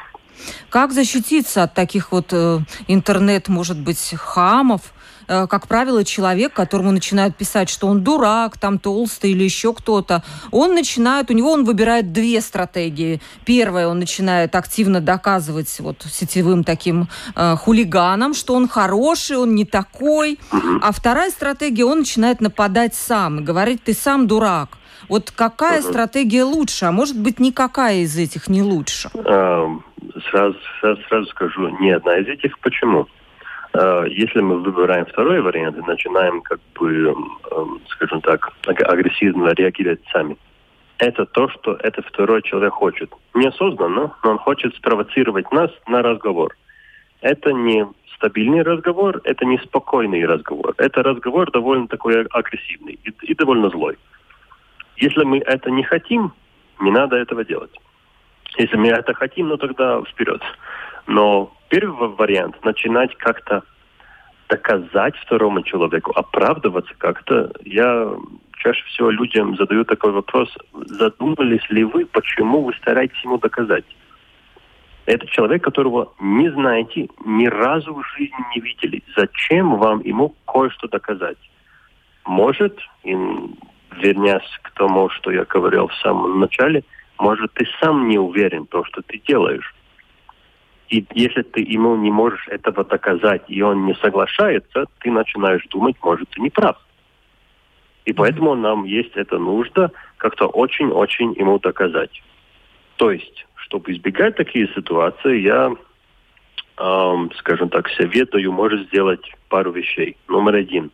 Как 0.70 0.92
защититься 0.92 1.64
от 1.64 1.74
таких 1.74 2.12
вот 2.12 2.28
э, 2.32 2.60
интернет, 2.88 3.48
может 3.48 3.78
быть, 3.78 4.14
хамов? 4.16 4.94
Э, 5.30 5.46
как 5.48 5.68
правило, 5.68 6.04
человек, 6.04 6.54
которому 6.54 6.92
начинают 6.92 7.36
писать, 7.36 7.70
что 7.70 7.88
он 7.88 8.04
дурак, 8.04 8.58
там 8.58 8.80
толстый 8.80 9.32
или 9.32 9.44
еще 9.44 9.74
кто-то, 9.74 10.24
он 10.52 10.74
начинает, 10.74 11.30
у 11.30 11.34
него 11.34 11.52
он 11.52 11.64
выбирает 11.66 12.12
две 12.12 12.42
стратегии. 12.42 13.22
Первая, 13.46 13.88
он 13.88 14.00
начинает 14.00 14.56
активно 14.56 15.02
доказывать 15.02 15.80
вот 15.80 16.04
сетевым 16.12 16.64
таким 16.64 17.08
э, 17.36 17.56
хулиганам, 17.56 18.34
что 18.34 18.56
он 18.56 18.68
хороший, 18.68 19.38
он 19.38 19.54
не 19.54 19.66
такой. 19.66 20.40
А 20.82 20.92
вторая 20.92 21.30
стратегия, 21.30 21.86
он 21.86 22.00
начинает 22.00 22.42
нападать 22.42 22.96
сам 22.96 23.40
и 23.40 23.44
говорить, 23.44 23.84
ты 23.84 23.94
сам 23.94 24.28
дурак. 24.28 24.79
Вот 25.10 25.32
какая 25.32 25.80
uh-huh. 25.80 25.90
стратегия 25.90 26.44
лучше, 26.44 26.86
а 26.86 26.92
может 26.92 27.20
быть 27.20 27.40
никакая 27.40 27.98
из 27.98 28.18
этих 28.18 28.48
не 28.48 28.62
лучше? 28.62 29.10
Uh, 29.14 29.82
сразу, 30.30 30.56
сразу, 30.80 31.02
сразу 31.10 31.26
скажу, 31.30 31.68
ни 31.80 31.90
одна 31.90 32.18
из 32.20 32.28
этих. 32.28 32.58
Почему? 32.60 33.08
Uh, 33.74 34.08
если 34.10 34.40
мы 34.40 34.60
выбираем 34.60 35.06
второй 35.06 35.42
вариант 35.42 35.78
и 35.78 35.82
начинаем, 35.82 36.42
как 36.42 36.60
бы, 36.80 37.16
um, 37.52 37.82
скажем 37.90 38.22
так, 38.22 38.52
агрессивно 38.66 39.50
реагировать 39.50 40.02
сами, 40.12 40.38
это 41.00 41.26
то, 41.26 41.50
что 41.50 41.74
этот 41.74 42.06
второй 42.06 42.42
человек 42.44 42.74
хочет. 42.74 43.12
Неосознанно, 43.34 44.14
но 44.24 44.32
он 44.32 44.38
хочет 44.38 44.76
спровоцировать 44.76 45.52
нас 45.52 45.72
на 45.88 46.02
разговор. 46.02 46.56
Это 47.22 47.52
не 47.52 47.88
стабильный 48.16 48.64
разговор, 48.64 49.22
это 49.24 49.46
не 49.46 49.58
спокойный 49.60 50.26
разговор. 50.26 50.74
Это 50.78 51.02
разговор 51.02 51.50
довольно 51.52 51.88
такой 51.88 52.26
агрессивный 52.26 53.00
и, 53.04 53.14
и 53.22 53.34
довольно 53.34 53.70
злой. 53.70 53.98
Если 55.00 55.24
мы 55.24 55.40
это 55.40 55.72
не 55.72 55.84
хотим, 55.84 56.34
не 56.82 56.92
надо 56.92 57.16
этого 57.16 57.46
делать. 57.46 57.72
Если 58.58 58.76
мы 58.76 58.90
это 58.90 59.14
хотим, 59.14 59.48
ну 59.48 59.58
тогда 59.58 60.02
вперед. 60.04 60.42
Но 61.08 61.52
первый 61.70 62.10
вариант– 62.10 62.58
начинать 62.64 63.16
как-то 63.18 63.64
доказать 64.50 65.16
второму 65.18 65.62
человеку, 65.62 66.12
оправдываться 66.16 66.94
как-то. 66.98 67.52
Я 67.64 68.12
чаще 68.58 68.84
всего 68.86 69.10
людям 69.10 69.56
задаю 69.56 69.86
такой 69.86 70.12
вопрос, 70.12 70.54
задумались 70.74 71.68
ли 71.70 71.84
вы, 71.84 72.06
почему 72.06 72.64
вы 72.64 72.74
стараетесь 72.74 73.24
ему 73.24 73.38
доказать? 73.38 73.86
Это 75.06 75.26
человек, 75.28 75.64
которого 75.64 76.12
не 76.20 76.52
знаете, 76.52 77.08
ни 77.26 77.48
разу 77.48 77.94
в 77.94 78.04
жизни 78.18 78.38
не 78.54 78.62
видели. 78.62 79.02
Зачем 79.16 79.78
вам 79.78 80.02
ему 80.02 80.36
кое-что 80.46 80.88
доказать? 80.88 81.38
Может, 82.26 82.78
вернясь 83.92 84.60
к 84.62 84.72
тому, 84.72 85.10
что 85.10 85.32
я 85.32 85.46
говорил 85.46 85.88
в 85.88 85.96
самом 85.96 86.40
начале, 86.40 86.84
может, 87.18 87.54
ты 87.54 87.68
сам 87.82 88.08
не 88.08 88.18
уверен 88.18 88.64
в 88.64 88.68
том, 88.68 88.86
что 88.86 89.02
ты 89.02 89.22
делаешь. 89.26 89.76
И 90.90 91.06
если 91.14 91.44
ты 91.44 91.62
ему 91.62 91.96
не 91.98 92.10
можешь 92.10 92.48
этого 92.48 92.84
доказать, 92.84 93.44
и 93.48 93.62
он 93.62 93.86
не 93.86 93.94
соглашается, 93.96 94.86
ты 95.00 95.12
начинаешь 95.12 95.66
думать, 95.70 95.96
может, 96.02 96.30
ты 96.30 96.42
не 96.42 96.50
прав. 96.50 96.78
И 98.06 98.14
поэтому 98.14 98.56
нам 98.56 98.86
есть 98.86 99.16
эта 99.16 99.38
нужда 99.38 99.92
как-то 100.18 100.48
очень-очень 100.48 101.34
ему 101.34 101.60
доказать. 101.60 102.24
То 102.96 103.12
есть, 103.12 103.46
чтобы 103.56 103.92
избегать 103.92 104.36
такие 104.36 104.68
ситуации, 104.74 105.42
я, 105.42 105.72
эм, 106.78 107.32
скажем 107.38 107.70
так, 107.70 107.88
советую, 107.90 108.52
может 108.52 108.88
сделать 108.88 109.32
пару 109.48 109.72
вещей. 109.72 110.18
Номер 110.28 110.56
один. 110.56 110.92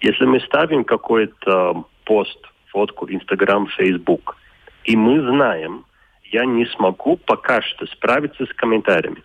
Если 0.00 0.24
мы 0.24 0.40
ставим 0.40 0.82
какой-то 0.84 1.84
пост, 2.04 2.38
фотку, 2.68 3.06
Инстаграм, 3.08 3.66
Фейсбук. 3.68 4.36
И 4.84 4.96
мы 4.96 5.20
знаем, 5.20 5.84
я 6.24 6.44
не 6.44 6.66
смогу 6.66 7.16
пока 7.16 7.62
что 7.62 7.86
справиться 7.86 8.44
с 8.44 8.52
комментариями 8.54 9.22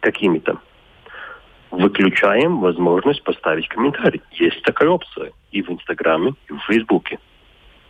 какими-то. 0.00 0.58
Выключаем 1.70 2.60
возможность 2.60 3.22
поставить 3.24 3.68
комментарий. 3.68 4.22
Есть 4.32 4.62
такая 4.62 4.88
опция 4.88 5.32
и 5.50 5.62
в 5.62 5.70
Инстаграме, 5.70 6.34
и 6.48 6.52
в 6.52 6.60
Фейсбуке. 6.60 7.18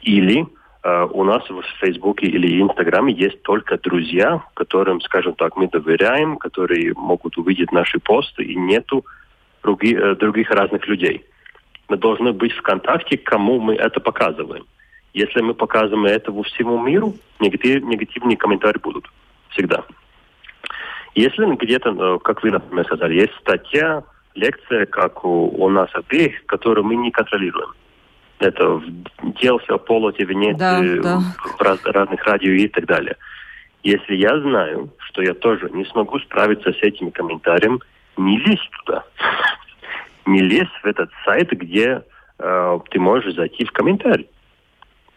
Или 0.03 0.47
э, 0.83 1.09
у 1.13 1.23
нас 1.25 1.49
в 1.49 1.63
Фейсбуке 1.81 2.27
или 2.27 2.61
Инстаграме 2.61 3.13
есть 3.13 3.43
только 3.43 3.79
друзья, 3.79 4.43
которым, 4.55 5.01
скажем 5.03 5.35
так, 5.35 5.57
мы 5.57 5.69
доверяем, 5.69 6.39
которые 6.39 6.95
могут 6.95 7.39
увидеть 7.39 7.71
наши 7.71 8.01
посты, 8.01 8.43
и 8.43 8.57
нету 8.57 9.05
други, 9.63 9.95
э, 9.95 10.17
других 10.17 10.51
разных 10.51 10.89
людей 10.89 11.25
мы 11.89 11.97
должны 11.97 12.33
быть 12.33 12.53
в 12.53 12.63
контакте, 12.63 13.17
кому 13.17 13.59
мы 13.61 13.75
это 13.75 14.01
показываем. 14.01 14.67
Если 15.15 15.41
мы 15.41 15.55
показываем 15.55 16.05
это 16.05 16.31
всему 16.45 16.79
миру, 16.81 17.15
негатив, 17.41 17.83
негативные 17.83 18.37
комментарии 18.37 18.79
будут. 18.79 19.07
Всегда. 19.51 19.85
Если 21.15 21.47
где-то, 21.57 21.91
э, 21.91 22.19
как 22.23 22.43
вы, 22.43 22.51
например, 22.51 22.85
сказали, 22.85 23.15
есть 23.15 23.35
статья, 23.41 24.05
лекция, 24.35 24.87
как 24.87 25.25
у, 25.25 25.47
у 25.47 25.69
нас 25.71 25.89
обеих, 25.95 26.45
которую 26.47 26.85
мы 26.85 26.97
не 26.97 27.11
контролируем. 27.11 27.71
Это 28.39 28.69
в 28.69 28.85
полоте 29.79 30.25
Венеции, 30.25 31.01
да, 31.01 31.03
да. 31.03 31.21
в 31.57 31.61
раз, 31.61 31.81
разных 31.85 32.23
радио 32.25 32.53
и 32.53 32.69
так 32.69 32.87
далее. 32.87 33.17
Если 33.83 34.15
я 34.15 34.39
знаю, 34.41 34.91
что 34.99 35.23
я 35.23 35.35
тоже 35.35 35.71
не 35.71 35.85
смогу 35.87 36.21
справиться 36.21 36.73
с 36.73 36.83
этими 36.83 37.11
комментариями, 37.11 37.81
не 38.17 38.39
лезь 38.39 38.69
туда 38.85 39.05
не 40.29 40.41
лезь 40.41 40.69
в 40.83 40.87
этот 40.87 41.11
сайт, 41.25 41.51
где 41.51 42.03
э, 42.39 42.79
ты 42.91 43.01
можешь 43.01 43.35
зайти 43.35 43.65
в 43.65 43.73
комментарий. 43.73 44.29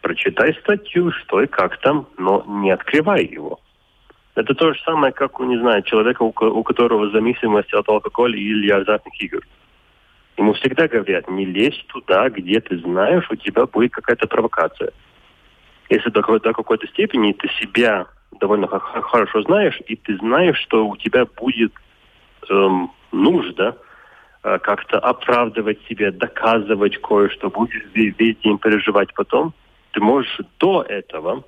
Прочитай 0.00 0.54
статью, 0.54 1.12
что 1.12 1.42
и 1.42 1.46
как 1.46 1.78
там, 1.80 2.08
но 2.18 2.44
не 2.46 2.70
открывай 2.70 3.24
его. 3.24 3.60
Это 4.34 4.54
то 4.54 4.72
же 4.72 4.80
самое, 4.84 5.12
как 5.12 5.38
у, 5.38 5.44
не 5.44 5.58
знаю, 5.58 5.82
человека, 5.82 6.22
у, 6.22 6.62
которого 6.62 7.10
зависимость 7.10 7.72
от 7.74 7.88
алкоголя 7.88 8.36
или 8.36 8.70
азартных 8.70 9.20
игр. 9.20 9.46
Ему 10.38 10.54
всегда 10.54 10.88
говорят, 10.88 11.28
не 11.28 11.44
лезь 11.44 11.84
туда, 11.88 12.30
где 12.30 12.60
ты 12.60 12.78
знаешь, 12.78 13.30
у 13.30 13.36
тебя 13.36 13.66
будет 13.66 13.92
какая-то 13.92 14.26
провокация. 14.26 14.92
Если 15.90 16.08
до, 16.08 16.22
до 16.22 16.52
какой-то 16.54 16.86
степени 16.88 17.32
ты 17.32 17.48
себя 17.60 18.06
довольно 18.40 18.66
хорошо 18.66 19.42
знаешь, 19.42 19.78
и 19.86 19.94
ты 19.96 20.16
знаешь, 20.16 20.58
что 20.58 20.88
у 20.88 20.96
тебя 20.96 21.26
будет 21.26 21.74
эм, 22.48 22.90
нужда 23.12 23.76
как-то 24.42 24.98
оправдывать 24.98 25.78
себе, 25.88 26.10
доказывать 26.10 27.00
кое-что, 27.00 27.48
будешь 27.48 27.84
весь 27.94 28.16
день 28.16 28.58
переживать 28.58 29.14
потом, 29.14 29.54
ты 29.92 30.00
можешь 30.00 30.40
до 30.58 30.82
этого 30.82 31.44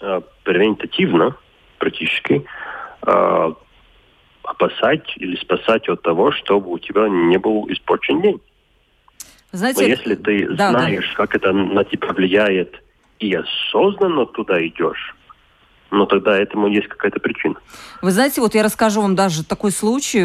э, 0.00 0.20
превентативно, 0.44 1.36
практически, 1.78 2.44
э, 3.06 3.52
опасать 4.42 5.12
или 5.16 5.36
спасать 5.36 5.88
от 5.88 6.02
того, 6.02 6.32
чтобы 6.32 6.70
у 6.70 6.78
тебя 6.78 7.08
не 7.08 7.36
был 7.36 7.66
испорчен 7.70 8.22
день. 8.22 8.40
Знаете, 9.52 9.82
Но 9.82 9.88
если 9.88 10.14
ты 10.14 10.48
да, 10.48 10.70
знаешь, 10.70 11.08
да. 11.10 11.16
как 11.16 11.34
это 11.34 11.52
на 11.52 11.84
тебя 11.84 12.08
влияет, 12.08 12.82
и 13.18 13.34
осознанно 13.34 14.26
туда 14.26 14.64
идешь, 14.66 15.14
но 15.90 16.06
тогда 16.06 16.36
этому 16.36 16.68
есть 16.68 16.88
какая-то 16.88 17.18
причина. 17.20 17.56
Вы 18.02 18.10
знаете, 18.10 18.40
вот 18.40 18.54
я 18.54 18.62
расскажу 18.62 19.00
вам 19.00 19.14
даже 19.14 19.44
такой 19.44 19.72
случай. 19.72 20.24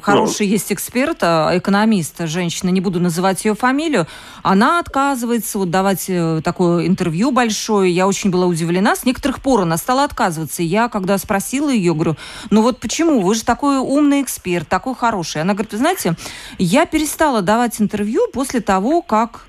Хороший 0.00 0.46
ну. 0.46 0.52
есть 0.52 0.72
эксперт, 0.72 1.18
а, 1.22 1.52
экономист, 1.56 2.26
женщина, 2.26 2.70
не 2.70 2.80
буду 2.80 2.98
называть 2.98 3.44
ее 3.44 3.54
фамилию. 3.54 4.06
Она 4.42 4.78
отказывается 4.78 5.58
вот 5.58 5.70
давать 5.70 6.06
э, 6.08 6.40
такое 6.42 6.86
интервью 6.86 7.30
большое. 7.30 7.92
Я 7.92 8.06
очень 8.06 8.30
была 8.30 8.46
удивлена. 8.46 8.96
С 8.96 9.04
некоторых 9.04 9.40
пор 9.40 9.62
она 9.62 9.76
стала 9.76 10.04
отказываться. 10.04 10.62
Я, 10.62 10.88
когда 10.88 11.18
спросила 11.18 11.70
ее, 11.70 11.94
говорю, 11.94 12.16
ну 12.50 12.62
вот 12.62 12.80
почему? 12.80 13.20
Вы 13.20 13.34
же 13.34 13.44
такой 13.44 13.78
умный 13.78 14.22
эксперт, 14.22 14.68
такой 14.68 14.94
хороший. 14.94 15.42
Она 15.42 15.52
говорит, 15.52 15.72
вы 15.72 15.78
знаете, 15.78 16.14
я 16.58 16.86
перестала 16.86 17.42
давать 17.42 17.80
интервью 17.80 18.22
после 18.32 18.60
того, 18.60 19.02
как 19.02 19.45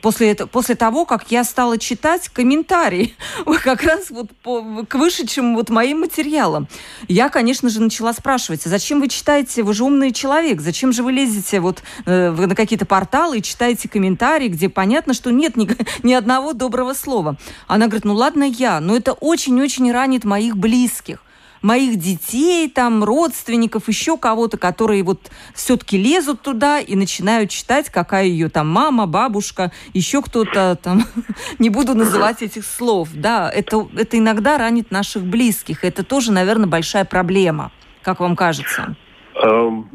после, 0.00 0.30
это, 0.30 0.46
после 0.46 0.74
того, 0.74 1.04
как 1.04 1.30
я 1.30 1.44
стала 1.44 1.76
читать 1.78 2.28
комментарии 2.28 3.14
как 3.62 3.82
раз 3.82 4.10
вот 4.10 4.30
по, 4.42 4.84
к 4.88 4.94
вышедшим 4.94 5.54
вот 5.56 5.68
моим 5.68 6.00
материалам. 6.00 6.68
Я, 7.06 7.28
конечно 7.28 7.68
же, 7.68 7.82
начала 7.82 8.12
спрашивать, 8.14 8.64
«А 8.66 8.68
зачем 8.70 9.00
вы 9.00 9.08
читаете, 9.08 9.62
вы 9.62 9.74
же 9.74 9.84
умный 9.84 10.12
человек, 10.12 10.60
зачем 10.60 10.92
же 10.92 11.02
вы 11.02 11.12
лезете 11.12 11.60
вот 11.60 11.82
э, 12.06 12.30
на 12.30 12.54
какие-то 12.54 12.86
порталы 12.86 13.38
и 13.38 13.42
читаете 13.42 13.88
комментарии, 13.88 14.48
где 14.48 14.68
понятно, 14.68 15.12
что 15.12 15.30
нет 15.30 15.56
ни, 15.56 15.68
ни 16.02 16.14
одного 16.14 16.54
доброго 16.54 16.94
слова. 16.94 17.36
Она 17.66 17.86
говорит, 17.86 18.04
ну 18.04 18.14
ладно 18.14 18.44
я, 18.44 18.80
но 18.80 18.96
это 18.96 19.12
очень-очень 19.12 19.92
ранит 19.92 20.24
моих 20.24 20.56
близких 20.56 21.22
моих 21.64 21.96
детей, 21.96 22.68
там, 22.68 23.02
родственников, 23.02 23.88
еще 23.88 24.18
кого-то, 24.18 24.58
которые 24.58 25.02
вот 25.02 25.30
все-таки 25.54 25.96
лезут 25.96 26.42
туда 26.42 26.78
и 26.78 26.94
начинают 26.94 27.50
читать, 27.50 27.88
какая 27.88 28.26
ее 28.26 28.50
там 28.50 28.68
мама, 28.68 29.06
бабушка, 29.06 29.72
еще 29.94 30.20
кто-то 30.20 30.76
там, 30.76 31.00
не 31.58 31.70
буду 31.70 31.94
называть 31.94 32.42
этих 32.42 32.66
слов, 32.66 33.08
да, 33.14 33.50
это, 33.50 33.88
это 33.96 34.18
иногда 34.18 34.58
ранит 34.58 34.90
наших 34.90 35.24
близких, 35.24 35.84
это 35.84 36.04
тоже, 36.04 36.32
наверное, 36.32 36.68
большая 36.68 37.06
проблема, 37.06 37.72
как 38.02 38.20
вам 38.20 38.36
кажется? 38.36 38.94
Эм, 39.34 39.88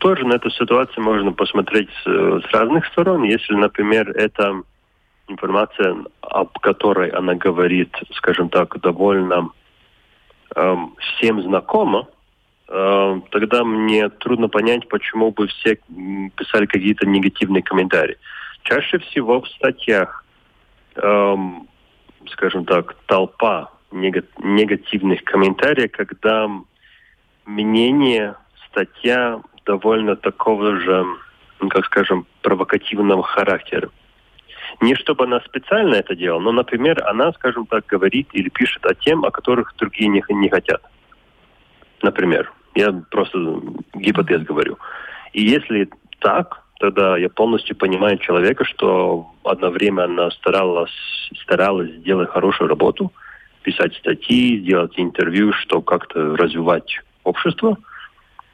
тоже 0.00 0.26
на 0.26 0.34
эту 0.34 0.50
ситуацию 0.50 1.04
можно 1.04 1.32
посмотреть 1.32 1.90
с, 2.04 2.52
разных 2.52 2.86
сторон. 2.86 3.22
Если, 3.22 3.54
например, 3.54 4.10
это 4.10 4.62
информация, 5.28 5.96
об 6.22 6.58
которой 6.58 7.10
она 7.10 7.34
говорит, 7.34 7.94
скажем 8.14 8.48
так, 8.48 8.80
довольно 8.80 9.50
Эм, 10.54 10.94
всем 10.98 11.40
знакомо, 11.42 12.08
эм, 12.68 13.22
тогда 13.30 13.64
мне 13.64 14.08
трудно 14.10 14.48
понять, 14.48 14.86
почему 14.88 15.30
бы 15.30 15.46
все 15.46 15.78
писали 16.36 16.66
какие-то 16.66 17.06
негативные 17.06 17.62
комментарии. 17.62 18.18
Чаще 18.64 18.98
всего 18.98 19.40
в 19.40 19.48
статьях, 19.48 20.24
эм, 20.96 21.68
скажем 22.28 22.64
так, 22.64 22.96
толпа 23.06 23.70
негативных 23.92 25.24
комментариев, 25.24 25.90
когда 25.92 26.50
мнение, 27.46 28.34
статья 28.68 29.40
довольно 29.64 30.16
такого 30.16 30.76
же, 30.80 31.06
как 31.70 31.86
скажем, 31.86 32.26
провокативного 32.42 33.22
характера. 33.22 33.90
Не 34.80 34.94
чтобы 34.94 35.24
она 35.24 35.40
специально 35.40 35.94
это 35.96 36.14
делала, 36.14 36.40
но, 36.40 36.52
например, 36.52 37.02
она, 37.06 37.32
скажем 37.32 37.66
так, 37.66 37.86
говорит 37.86 38.28
или 38.32 38.48
пишет 38.48 38.84
о 38.86 38.94
тем, 38.94 39.24
о 39.24 39.30
которых 39.30 39.74
другие 39.76 40.08
не, 40.08 40.22
не 40.28 40.48
хотят. 40.48 40.82
Например, 42.02 42.52
я 42.74 42.92
просто 43.10 43.38
гипотез 43.94 44.42
говорю. 44.42 44.78
И 45.32 45.42
если 45.42 45.90
так, 46.18 46.62
тогда 46.78 47.16
я 47.16 47.28
полностью 47.28 47.76
понимаю 47.76 48.18
человека, 48.18 48.64
что 48.64 49.30
одно 49.44 49.70
время 49.70 50.04
она 50.04 50.30
старалась, 50.30 50.92
старалась 51.42 51.90
сделать 51.92 52.30
хорошую 52.30 52.68
работу, 52.68 53.12
писать 53.62 53.94
статьи, 53.96 54.58
делать 54.58 54.92
интервью, 54.96 55.52
чтобы 55.52 55.84
как-то 55.84 56.36
развивать 56.36 57.00
общество. 57.24 57.76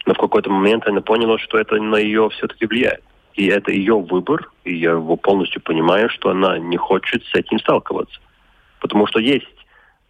Но 0.06 0.14
в 0.14 0.18
какой-то 0.18 0.50
момент 0.50 0.86
она 0.86 1.00
поняла, 1.00 1.38
что 1.38 1.58
это 1.58 1.76
на 1.76 1.96
ее 1.96 2.28
все-таки 2.30 2.66
влияет. 2.66 3.02
И 3.38 3.46
это 3.46 3.70
ее 3.70 4.00
выбор, 4.00 4.50
и 4.64 4.74
я 4.74 4.90
его 4.90 5.16
полностью 5.16 5.62
понимаю, 5.62 6.10
что 6.10 6.30
она 6.30 6.58
не 6.58 6.76
хочет 6.76 7.24
с 7.24 7.34
этим 7.36 7.60
сталкиваться. 7.60 8.18
Потому 8.80 9.06
что 9.06 9.20
есть 9.20 9.46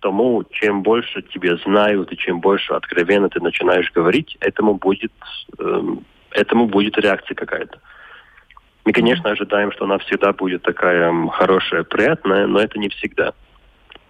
тому, 0.01 0.45
чем 0.51 0.83
больше 0.83 1.21
тебе 1.21 1.59
знают 1.59 2.11
и 2.11 2.17
чем 2.17 2.41
больше 2.41 2.73
откровенно 2.73 3.29
ты 3.29 3.41
начинаешь 3.41 3.93
говорить, 3.93 4.39
этому 4.41 4.77
будет, 4.77 5.13
эм, 5.59 6.07
этому 6.31 6.69
будет 6.69 6.97
реакция 6.97 7.35
какая-то. 7.35 7.79
Мы, 8.87 8.93
конечно, 8.95 9.29
ожидаем, 9.29 9.73
что 9.73 9.85
она 9.85 9.99
всегда 9.99 10.33
будет 10.33 10.63
такая 10.63 11.13
хорошая, 11.29 11.83
приятная, 11.83 12.47
но 12.47 12.61
это 12.61 12.79
не 12.79 12.89
всегда. 12.89 13.35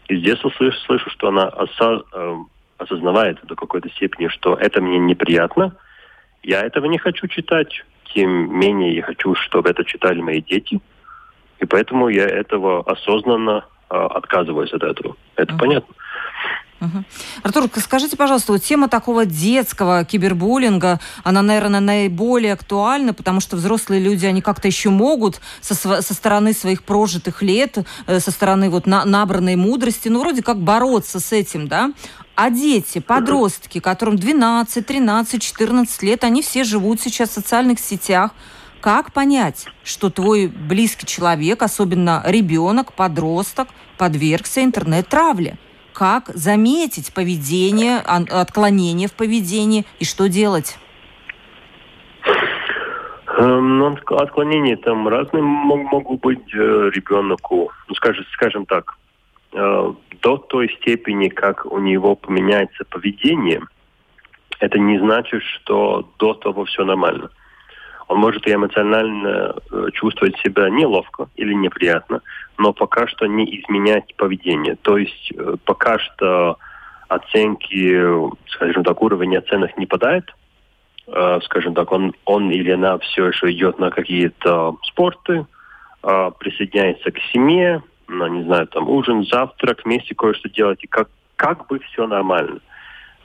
И 0.07 0.15
здесь 0.15 0.39
я 0.45 0.51
слышу, 0.53 0.79
слышу 0.87 1.11
что 1.11 1.27
она 1.27 1.49
осо, 1.49 2.05
э, 2.13 2.37
осознавает 2.77 3.41
до 3.43 3.57
какой-то 3.57 3.89
степени, 3.91 4.29
что 4.29 4.55
это 4.55 4.81
мне 4.81 5.01
неприятно, 5.01 5.75
я 6.45 6.61
этого 6.61 6.87
не 6.87 6.99
хочу 6.99 7.27
читать, 7.27 7.85
тем 8.15 8.59
менее 8.59 8.95
я 8.97 9.03
хочу, 9.03 9.35
чтобы 9.35 9.71
это 9.71 9.85
читали 9.85 10.21
мои 10.21 10.41
дети. 10.41 10.81
И 11.59 11.67
поэтому 11.67 12.09
я 12.09 12.27
этого 12.27 12.83
осознанно 12.83 13.65
э, 13.91 13.95
отказываюсь 13.97 14.73
от 14.73 14.83
этого. 14.83 15.17
Это 15.37 15.55
uh-huh. 15.55 15.59
понятно. 15.59 15.95
Угу. 16.81 17.05
Артур, 17.43 17.69
скажите, 17.77 18.17
пожалуйста, 18.17 18.53
вот 18.53 18.63
тема 18.63 18.89
такого 18.89 19.27
детского 19.27 20.05
кибербуллинга, 20.05 21.01
она, 21.25 21.43
наверное, 21.43 21.81
наиболее 21.81 22.53
актуальна, 22.53 23.13
потому 23.13 23.41
что 23.41 23.57
взрослые 23.57 24.01
люди, 24.01 24.27
они 24.27 24.43
как-то 24.43 24.69
еще 24.69 24.91
могут 24.91 25.41
со, 25.61 25.75
со 25.75 26.15
стороны 26.15 26.53
своих 26.53 26.85
прожитых 26.85 27.43
лет, 27.43 27.79
э, 28.07 28.21
со 28.21 28.31
стороны 28.31 28.71
вот 28.71 28.87
на, 28.87 29.05
набранной 29.05 29.57
мудрости, 29.57 30.09
ну, 30.09 30.21
вроде 30.21 30.43
как 30.43 30.59
бороться 30.59 31.19
с 31.19 31.33
этим, 31.33 31.67
да? 31.67 31.93
А 32.41 32.51
дети, 32.51 33.01
подростки, 33.01 33.81
которым 33.81 34.15
12, 34.15 34.87
13, 34.87 35.43
14 35.43 36.03
лет, 36.05 36.23
они 36.23 36.41
все 36.41 36.63
живут 36.63 37.01
сейчас 37.01 37.31
в 37.31 37.33
социальных 37.33 37.81
сетях. 37.81 38.31
Как 38.81 39.13
понять, 39.13 39.67
что 39.83 40.09
твой 40.09 40.47
близкий 40.47 41.05
человек, 41.05 41.65
особенно 41.65 42.23
ребенок, 42.25 42.93
подросток, 42.93 43.67
подвергся 43.99 44.63
интернет-травле? 44.63 45.59
Как 45.93 46.29
заметить 46.29 47.13
поведение, 47.13 47.99
отклонение 47.99 49.09
в 49.09 49.15
поведении 49.15 49.85
и 49.99 50.05
что 50.05 50.29
делать? 50.29 50.79
Эм, 53.37 53.79
ну, 53.79 53.97
отклонения 54.17 54.77
там 54.77 55.09
разные 55.09 55.43
могут 55.43 56.21
быть 56.21 56.55
э, 56.55 56.91
ребенку. 56.95 57.73
Ну, 57.89 57.95
скажем, 57.97 58.25
скажем 58.33 58.65
так, 58.65 58.97
э, 59.55 59.93
до 60.23 60.37
той 60.37 60.69
степени, 60.81 61.29
как 61.29 61.67
у 61.67 61.79
него 61.79 62.17
поменяется 62.17 62.85
поведение, 62.85 63.63
это 64.61 64.79
не 64.79 64.99
значит, 64.99 65.43
что 65.43 66.09
до 66.19 66.35
того 66.35 66.65
все 66.65 66.85
нормально. 66.85 67.31
Он 68.09 68.19
может 68.19 68.49
эмоционально 68.49 69.55
э, 69.71 69.87
чувствовать 69.93 70.37
себя 70.39 70.71
неловко 70.71 71.29
или 71.37 71.53
неприятно, 71.53 72.23
но 72.57 72.73
пока 72.73 73.07
что 73.07 73.27
не 73.27 73.45
изменять 73.61 74.15
поведение. 74.17 74.77
То 74.77 74.97
есть 74.97 75.31
э, 75.37 75.57
пока 75.65 75.99
что 75.99 76.59
оценки, 77.09 78.03
скажем 78.49 78.83
так, 78.83 79.03
уровень 79.03 79.37
оценок 79.37 79.77
не 79.77 79.85
падает, 79.85 80.35
э, 81.07 81.41
скажем 81.45 81.75
так, 81.75 81.93
он, 81.93 82.15
он 82.25 82.51
или 82.51 82.71
она 82.71 82.99
все 82.99 83.27
еще 83.27 83.53
идет 83.53 83.79
на 83.79 83.91
какие-то 83.91 84.77
спорты, 84.83 85.47
присоединяется 86.01 87.11
к 87.11 87.19
семье, 87.33 87.83
на, 88.09 88.29
не 88.29 88.43
знаю, 88.45 88.67
там 88.67 88.89
ужин, 88.89 89.25
завтрак, 89.25 89.85
вместе 89.85 90.15
кое-что 90.15 90.49
делать, 90.49 90.83
и 90.83 90.87
как, 90.87 91.09
как 91.37 91.67
бы 91.67 91.79
все 91.79 92.07
нормально. 92.07 92.61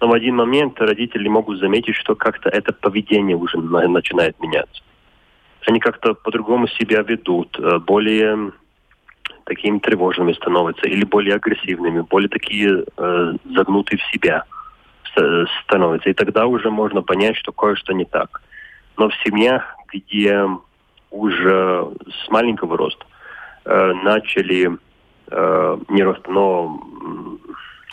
Но 0.01 0.07
в 0.09 0.13
один 0.13 0.35
момент 0.35 0.79
родители 0.81 1.27
могут 1.27 1.59
заметить, 1.59 1.95
что 1.95 2.15
как-то 2.15 2.49
это 2.49 2.73
поведение 2.73 3.37
уже 3.37 3.57
начинает 3.57 4.39
меняться. 4.41 4.83
Они 5.65 5.79
как-то 5.79 6.13
по-другому 6.13 6.67
себя 6.67 7.01
ведут, 7.03 7.57
э, 7.57 7.79
более 7.79 8.51
такими 9.45 9.79
тревожными 9.79 10.33
становятся, 10.33 10.87
или 10.87 11.05
более 11.05 11.35
агрессивными, 11.35 12.01
более 12.01 12.29
такие 12.29 12.83
э, 12.97 13.33
загнутые 13.45 13.99
в 13.99 14.13
себя 14.13 14.43
становятся. 15.63 16.09
И 16.09 16.13
тогда 16.13 16.47
уже 16.47 16.71
можно 16.71 17.01
понять, 17.01 17.37
что 17.37 17.51
кое-что 17.51 17.93
не 17.93 18.05
так. 18.05 18.41
Но 18.97 19.09
в 19.09 19.15
семьях, 19.23 19.75
где 19.93 20.49
уже 21.11 21.87
с 22.09 22.29
маленького 22.29 22.77
роста 22.77 23.05
э, 23.65 23.93
начали 23.93 24.77
э, 25.29 25.77
не 25.89 26.03
рост, 26.03 26.27
но 26.27 26.81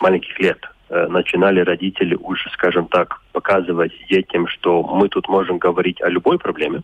маленьких 0.01 0.39
лет 0.39 0.59
э, 0.89 1.07
начинали 1.07 1.61
родители 1.61 2.15
уже, 2.15 2.49
скажем 2.51 2.87
так, 2.87 3.21
показывать 3.31 3.93
детям, 4.09 4.47
что 4.47 4.83
мы 4.83 5.09
тут 5.09 5.27
можем 5.27 5.57
говорить 5.57 6.01
о 6.01 6.09
любой 6.09 6.37
проблеме. 6.39 6.81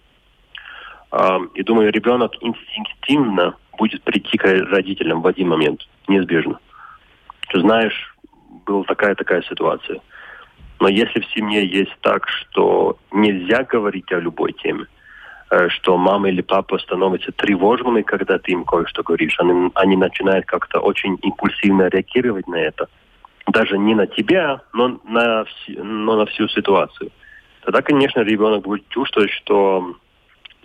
Э, 1.12 1.40
и 1.56 1.64
думаю, 1.64 1.92
ребенок 1.92 2.34
инстинктивно 2.42 3.56
будет 3.78 4.04
прийти 4.04 4.38
к 4.38 4.44
родителям 4.44 5.22
в 5.22 5.28
один 5.28 5.50
момент, 5.50 5.88
неизбежно. 6.08 6.60
Ты 7.50 7.62
знаешь, 7.62 8.16
была 8.66 8.84
такая-такая 8.84 9.42
ситуация. 9.44 10.00
Но 10.80 10.88
если 10.88 11.22
в 11.22 11.26
семье 11.34 11.66
есть 11.66 11.96
так, 12.02 12.28
что 12.28 12.98
нельзя 13.12 13.64
говорить 13.64 14.12
о 14.12 14.20
любой 14.20 14.54
теме, 14.54 14.86
что 15.70 15.98
мама 15.98 16.30
или 16.30 16.42
папа 16.42 16.78
становятся 16.78 17.32
тревожными, 17.32 18.02
когда 18.02 18.38
ты 18.38 18.52
им 18.52 18.66
кое-что 18.66 19.04
говоришь. 19.04 19.40
Они, 19.40 19.72
они 19.76 19.96
начинают 19.96 20.46
как-то 20.46 20.80
очень 20.80 21.18
импульсивно 21.22 21.88
реагировать 21.88 22.48
на 22.48 22.56
это. 22.56 22.88
Даже 23.48 23.78
не 23.78 23.96
на 23.96 24.08
тебя, 24.08 24.62
но 24.74 25.00
на, 25.06 25.46
но 25.70 26.18
на 26.18 26.26
всю 26.26 26.50
ситуацию. 26.50 27.12
Тогда, 27.62 27.82
конечно, 27.82 28.22
ребенок 28.22 28.64
будет 28.64 28.88
чувствовать, 28.90 29.32
что 29.32 29.96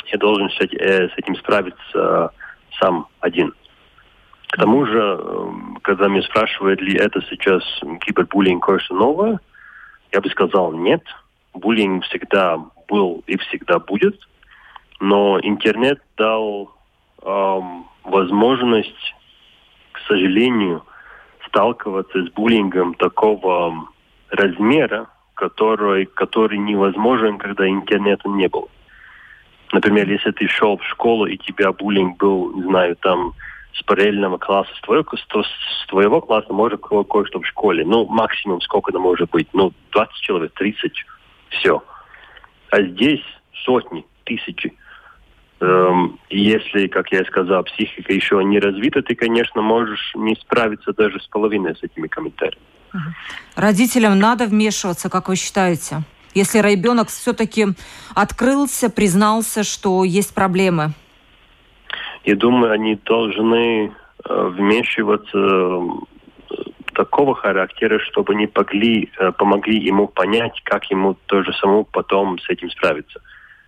я 0.06 0.18
должен 0.18 0.50
с 0.50 0.60
э, 0.60 1.08
этим 1.16 1.36
справиться 1.36 2.32
сам 2.80 3.06
один. 3.20 3.54
К 4.48 4.56
тому 4.56 4.84
же, 4.84 4.98
э, 4.98 5.50
когда 5.82 6.08
меня 6.08 6.22
спрашивают, 6.22 6.80
ли 6.80 6.96
это 6.96 7.20
сейчас 7.30 7.62
кибербуллинг 8.00 8.64
кое-что 8.64 8.96
новое, 8.96 9.38
я 10.10 10.20
бы 10.20 10.28
сказал 10.30 10.72
нет. 10.72 11.02
Буллинг 11.54 12.04
всегда 12.06 12.58
был 12.88 13.22
и 13.28 13.36
всегда 13.36 13.78
будет– 13.78 14.16
Но 15.02 15.40
интернет 15.40 16.00
дал 16.16 16.70
эм, 17.22 17.86
возможность, 18.04 19.16
к 19.90 19.98
сожалению, 20.06 20.84
сталкиваться 21.48 22.24
с 22.24 22.30
буллингом 22.30 22.94
такого 22.94 23.88
размера, 24.30 25.08
который, 25.34 26.06
который 26.06 26.58
невозможен, 26.58 27.38
когда 27.38 27.68
интернета 27.68 28.28
не 28.28 28.46
было. 28.46 28.68
Например, 29.72 30.08
если 30.08 30.30
ты 30.30 30.46
шел 30.46 30.76
в 30.76 30.84
школу, 30.84 31.26
и 31.26 31.36
тебя 31.36 31.72
буллинг 31.72 32.18
был, 32.18 32.54
не 32.54 32.62
знаю, 32.62 32.94
там, 32.94 33.32
с 33.74 33.82
параллельного 33.82 34.38
класса, 34.38 34.70
с 34.76 34.80
твоего, 34.82 35.04
с 35.16 35.86
твоего 35.88 36.20
класса, 36.20 36.52
может, 36.52 36.80
кое-что 36.80 37.40
в 37.40 37.46
школе. 37.46 37.84
Ну, 37.84 38.06
максимум 38.06 38.60
сколько 38.60 38.92
это 38.92 39.00
может 39.00 39.30
быть? 39.30 39.48
Ну, 39.52 39.72
20 39.90 40.14
человек, 40.20 40.52
30, 40.54 40.92
все. 41.48 41.82
А 42.70 42.82
здесь 42.82 43.24
сотни, 43.64 44.06
тысячи. 44.22 44.72
Эм, 45.62 46.18
если, 46.28 46.88
как 46.88 47.12
я 47.12 47.24
сказал, 47.24 47.62
психика 47.62 48.12
еще 48.12 48.42
не 48.42 48.58
развита, 48.58 49.00
ты, 49.00 49.14
конечно, 49.14 49.62
можешь 49.62 50.12
не 50.16 50.34
справиться 50.34 50.92
даже 50.92 51.20
с 51.20 51.26
половиной 51.28 51.76
с 51.76 51.82
этими 51.84 52.08
комментариями. 52.08 52.66
Родителям 53.54 54.18
надо 54.18 54.46
вмешиваться, 54.46 55.08
как 55.08 55.28
вы 55.28 55.36
считаете? 55.36 56.02
Если 56.34 56.58
ребенок 56.58 57.08
все-таки 57.08 57.66
открылся, 58.14 58.90
признался, 58.90 59.62
что 59.62 60.02
есть 60.02 60.34
проблемы? 60.34 60.94
Я 62.24 62.34
думаю, 62.34 62.72
они 62.72 62.96
должны 62.96 63.92
э, 64.24 64.48
вмешиваться 64.56 65.38
э, 65.38 65.80
такого 66.94 67.36
характера, 67.36 68.00
чтобы 68.00 68.32
они 68.32 68.50
могли, 68.52 69.10
э, 69.16 69.30
помогли 69.30 69.78
ему 69.78 70.08
понять, 70.08 70.60
как 70.64 70.90
ему 70.90 71.16
тоже 71.26 71.52
самому 71.52 71.84
потом 71.84 72.40
с 72.40 72.48
этим 72.48 72.68
справиться. 72.70 73.20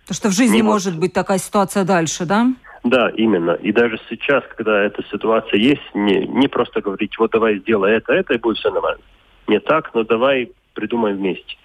То, 0.07 0.13
что 0.13 0.29
в 0.29 0.33
жизни 0.33 0.57
не 0.57 0.63
может 0.63 0.93
вот... 0.93 1.01
быть 1.01 1.13
такая 1.13 1.37
ситуация 1.39 1.83
дальше, 1.83 2.25
да? 2.25 2.47
Да, 2.83 3.09
именно. 3.09 3.51
И 3.51 3.71
даже 3.71 3.99
сейчас, 4.09 4.43
когда 4.55 4.83
эта 4.83 5.03
ситуация 5.11 5.59
есть, 5.59 5.81
не, 5.95 6.27
не 6.27 6.47
просто 6.47 6.81
говорить, 6.81 7.17
вот 7.17 7.31
давай 7.31 7.57
сделай 7.59 7.93
это, 7.93 8.13
это, 8.13 8.35
и 8.35 8.37
будет 8.37 8.57
все 8.57 8.69
нормально. 8.69 9.01
Не 9.47 9.59
так, 9.59 9.93
но 9.95 10.03
давай 10.03 10.51
придумаем 10.73 11.17
вместе. 11.17 11.57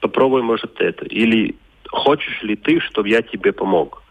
Попробуй, 0.00 0.42
может, 0.42 0.80
это. 0.80 1.04
Или 1.04 1.56
хочешь 1.90 2.42
ли 2.42 2.56
ты, 2.56 2.80
чтобы 2.80 3.10
я 3.10 3.20
тебе 3.20 3.52
помог? 3.52 4.02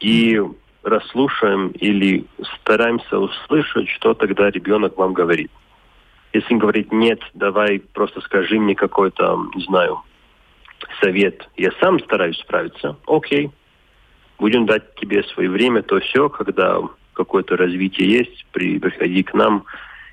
И 0.00 0.40
расслушаем 0.82 1.68
или 1.68 2.26
стараемся 2.60 3.18
услышать, 3.18 3.88
что 3.90 4.14
тогда 4.14 4.50
ребенок 4.50 4.98
вам 4.98 5.12
говорит. 5.12 5.50
Если 6.32 6.54
он 6.54 6.58
говорит, 6.58 6.90
нет, 6.92 7.20
давай 7.34 7.78
просто 7.78 8.20
скажи 8.22 8.58
мне 8.58 8.74
какой-то, 8.74 9.38
не 9.54 9.62
знаю, 9.64 10.02
совет, 11.00 11.48
я 11.56 11.70
сам 11.80 12.00
стараюсь 12.00 12.38
справиться, 12.38 12.96
окей, 13.06 13.50
будем 14.38 14.66
дать 14.66 14.94
тебе 14.96 15.22
свое 15.24 15.48
время, 15.50 15.82
то 15.82 16.00
все, 16.00 16.28
когда 16.28 16.80
какое-то 17.12 17.56
развитие 17.56 18.10
есть, 18.10 18.46
при, 18.52 18.78
приходи 18.78 19.22
к 19.22 19.34
нам 19.34 19.64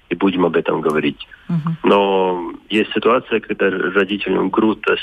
и 0.09 0.15
будем 0.15 0.45
об 0.45 0.55
этом 0.55 0.81
говорить. 0.81 1.27
Uh-huh. 1.47 1.71
Но 1.83 2.53
есть 2.69 2.91
ситуация, 2.93 3.39
когда 3.39 3.69
родителям 3.69 4.49
круто, 4.51 4.93
э, 4.93 4.97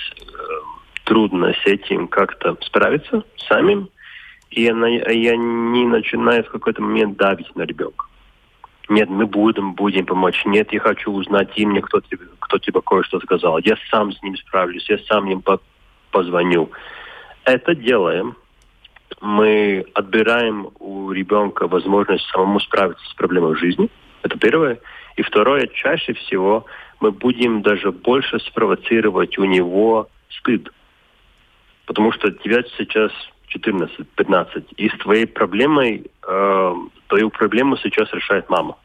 трудно 1.04 1.54
с 1.54 1.66
этим 1.66 2.08
как-то 2.08 2.56
справиться 2.62 3.24
самим, 3.48 3.88
и, 4.50 4.68
она, 4.68 4.88
и 4.88 5.26
они 5.26 5.86
начинают 5.86 6.46
в 6.46 6.50
какой-то 6.50 6.82
момент 6.82 7.16
давить 7.16 7.54
на 7.56 7.62
ребенка. 7.62 8.06
Нет, 8.88 9.08
мы 9.08 9.26
будем, 9.26 9.74
будем 9.74 10.06
помочь. 10.06 10.44
Нет, 10.44 10.72
я 10.72 10.80
хочу 10.80 11.10
узнать 11.12 11.50
имя, 11.56 11.82
кто 11.82 12.00
тебе, 12.00 12.26
кто 12.38 12.58
тебе 12.58 12.80
кое-что 12.80 13.18
сказал. 13.20 13.58
Я 13.58 13.76
сам 13.90 14.12
с 14.12 14.22
ним 14.22 14.36
справлюсь, 14.36 14.88
я 14.88 14.98
сам 14.98 15.28
им 15.28 15.42
по 15.42 15.60
позвоню. 16.12 16.70
Это 17.44 17.74
делаем. 17.74 18.36
Мы 19.20 19.84
отбираем 19.94 20.68
у 20.78 21.10
ребенка 21.10 21.66
возможность 21.66 22.26
самому 22.26 22.60
справиться 22.60 23.04
с 23.10 23.14
проблемой 23.14 23.56
жизни. 23.56 23.88
Это 24.22 24.38
первое. 24.38 24.78
И 25.16 25.22
второе, 25.22 25.66
чаще 25.66 26.12
всего 26.14 26.66
мы 27.00 27.10
будем 27.10 27.62
даже 27.62 27.92
больше 27.92 28.38
спровоцировать 28.40 29.36
у 29.38 29.44
него 29.44 30.08
стыд. 30.28 30.70
Потому 31.86 32.12
что 32.12 32.30
тебя 32.30 32.62
сейчас 32.76 33.12
14-15. 33.56 34.64
И 34.76 34.88
с 34.88 34.98
твоей 34.98 35.26
проблемой, 35.26 36.10
э, 36.26 36.74
твою 37.08 37.30
проблему 37.30 37.76
сейчас 37.76 38.12
решает 38.12 38.48
мама 38.50 38.76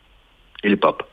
или 0.64 0.76
папа. 0.76 1.06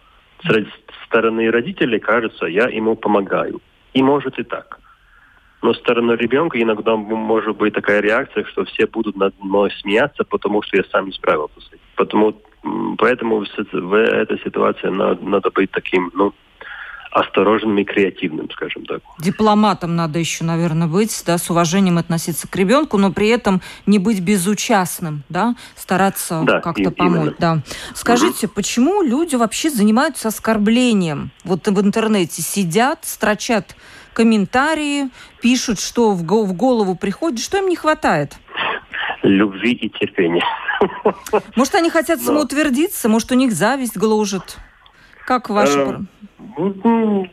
С 0.42 1.06
стороны 1.06 1.50
родителей 1.50 1.98
кажется, 1.98 2.46
я 2.46 2.68
ему 2.68 2.96
помогаю. 2.96 3.60
И 3.94 4.02
может 4.02 4.38
и 4.38 4.44
так. 4.44 4.78
Но 5.62 5.74
с 5.74 5.78
стороны 5.78 6.12
ребенка 6.12 6.60
иногда 6.60 6.94
может 6.96 7.56
быть 7.56 7.74
такая 7.74 8.00
реакция, 8.00 8.44
что 8.44 8.64
все 8.64 8.86
будут 8.86 9.16
над 9.16 9.34
мной 9.42 9.70
смеяться, 9.80 10.24
потому 10.24 10.62
что 10.62 10.76
я 10.76 10.84
сам 10.84 11.06
не 11.06 11.12
справился 11.12 11.60
с 11.60 11.68
этим. 11.68 11.82
Потому, 11.96 12.40
поэтому 12.96 13.44
в 13.72 13.94
этой 13.94 14.38
ситуации 14.40 14.88
надо, 14.88 15.24
надо 15.24 15.50
быть 15.50 15.70
таким, 15.72 16.12
ну, 16.14 16.32
осторожным 17.10 17.78
и 17.78 17.84
креативным, 17.84 18.50
скажем 18.50 18.84
так. 18.84 19.00
Дипломатом 19.18 19.96
надо 19.96 20.18
еще, 20.18 20.44
наверное, 20.44 20.86
быть, 20.86 21.22
да, 21.26 21.38
с 21.38 21.50
уважением 21.50 21.98
относиться 21.98 22.48
к 22.48 22.56
ребенку, 22.56 22.98
но 22.98 23.12
при 23.12 23.28
этом 23.28 23.60
не 23.86 23.98
быть 23.98 24.20
безучастным, 24.20 25.22
да, 25.28 25.54
стараться 25.76 26.42
да, 26.44 26.60
как-то 26.60 26.90
помочь. 26.90 27.34
Да. 27.38 27.62
Скажите, 27.94 28.46
угу. 28.46 28.54
почему 28.56 29.02
люди 29.02 29.36
вообще 29.36 29.70
занимаются 29.70 30.28
оскорблением? 30.28 31.30
Вот 31.44 31.66
в 31.66 31.80
интернете 31.80 32.42
сидят, 32.42 33.00
строчат 33.02 33.74
комментарии, 34.12 35.10
пишут, 35.40 35.78
что 35.80 36.10
в 36.12 36.24
голову 36.24 36.94
приходит, 36.96 37.40
что 37.40 37.58
им 37.58 37.68
не 37.68 37.76
хватает? 37.76 38.34
Любви 39.22 39.72
и 39.72 39.88
терпения. 39.88 40.44
Может, 41.56 41.74
они 41.74 41.90
хотят 41.90 42.20
самоутвердиться, 42.20 43.08
может, 43.08 43.30
у 43.32 43.34
них 43.34 43.52
зависть 43.52 43.96
гложет. 43.96 44.58
Как 45.26 45.50
ваше... 45.50 46.00
Ну, 46.38 47.28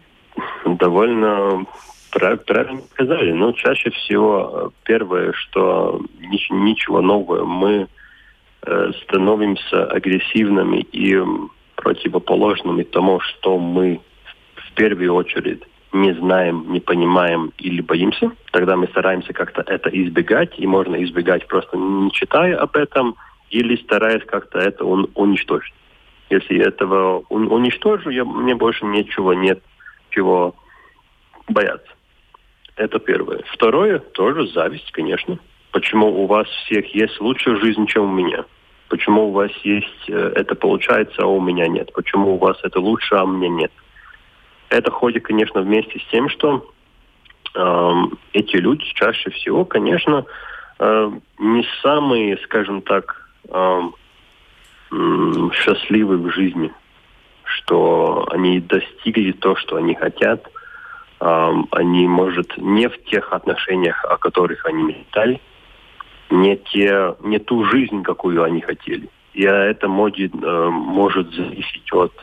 довольно 0.66 1.66
правильно 2.12 2.82
сказали. 2.94 3.32
Но 3.34 3.52
чаще 3.52 3.90
всего 3.92 4.52
э, 4.54 4.70
первое, 4.84 5.34
что 5.34 6.02
ничего 6.20 7.02
нового, 7.02 7.46
мы 7.46 7.88
э, 8.66 8.92
становимся 9.04 9.86
агрессивными 9.86 10.80
и 10.92 11.22
противоположными 11.76 12.84
тому, 12.84 13.20
что 13.20 13.58
мы 13.58 14.00
в 14.56 14.74
первую 14.74 15.14
очередь 15.14 15.64
не 15.92 16.14
знаем, 16.14 16.72
не 16.72 16.80
понимаем 16.80 17.52
или 17.58 17.82
боимся. 17.82 18.32
Тогда 18.52 18.76
мы 18.76 18.88
стараемся 18.88 19.34
как-то 19.34 19.62
это 19.62 19.90
избегать, 19.90 20.54
и 20.58 20.68
можно 20.68 21.02
избегать 21.04 21.48
просто 21.48 21.78
не 21.78 22.12
читая 22.12 22.58
об 22.58 22.76
этом 22.76 23.16
или 23.50 23.76
стараясь 23.78 24.24
как-то 24.26 24.60
это 24.60 24.84
уничтожить. 24.84 25.74
Если 26.36 26.60
этого 26.60 27.24
уничтожу, 27.30 28.10
я, 28.10 28.26
мне 28.26 28.56
больше 28.56 28.86
ничего 28.86 29.34
нет, 29.34 29.62
чего 30.10 30.56
бояться. 31.48 31.92
Это 32.76 33.00
первое. 33.00 33.42
Второе, 33.54 34.00
тоже 34.00 34.48
зависть, 34.48 34.92
конечно. 34.92 35.40
Почему 35.72 36.08
у 36.24 36.26
вас 36.26 36.48
всех 36.48 36.94
есть 36.94 37.20
лучшая 37.22 37.56
жизнь, 37.58 37.86
чем 37.88 38.04
у 38.06 38.14
меня? 38.14 38.46
Почему 38.90 39.30
у 39.30 39.32
вас 39.32 39.52
есть 39.64 40.10
э, 40.10 40.34
это 40.36 40.56
получается, 40.56 41.24
а 41.24 41.26
у 41.26 41.42
меня 41.42 41.68
нет? 41.68 41.92
Почему 41.94 42.36
у 42.36 42.38
вас 42.38 42.58
это 42.64 42.80
лучше, 42.80 43.16
а 43.16 43.24
у 43.24 43.28
меня 43.28 43.50
нет? 43.50 43.72
Это 44.70 44.92
ходит, 44.92 45.24
конечно, 45.24 45.62
вместе 45.62 46.00
с 46.00 46.12
тем, 46.12 46.30
что 46.30 46.70
э, 47.56 47.94
эти 48.34 48.58
люди 48.58 48.84
чаще 48.94 49.30
всего, 49.32 49.66
конечно, 49.66 50.26
э, 50.80 51.12
не 51.40 51.66
самые, 51.82 52.38
скажем 52.40 52.82
так, 52.82 53.30
э, 53.50 53.82
счастливы 55.54 56.18
в 56.18 56.32
жизни, 56.32 56.72
что 57.44 58.28
они 58.32 58.60
достигли 58.60 59.32
то, 59.32 59.56
что 59.56 59.78
они 59.78 59.96
хотят. 59.96 60.48
Они, 61.20 62.08
может, 62.08 62.58
не 62.58 62.90
в 62.90 63.04
тех 63.06 63.32
отношениях, 63.32 64.04
о 64.06 64.18
которых 64.18 64.66
они 64.66 64.84
мечтали, 64.84 65.40
не, 66.30 66.58
те, 66.58 67.16
не 67.22 67.40
ту 67.40 67.64
жизнь, 67.66 68.04
какую 68.04 68.44
они 68.44 68.62
хотели. 68.62 69.10
И 69.34 69.44
это 69.44 69.88
может, 69.88 70.34
э, 70.34 70.70
может 70.70 71.34
зависеть 71.34 71.92
от 71.92 72.14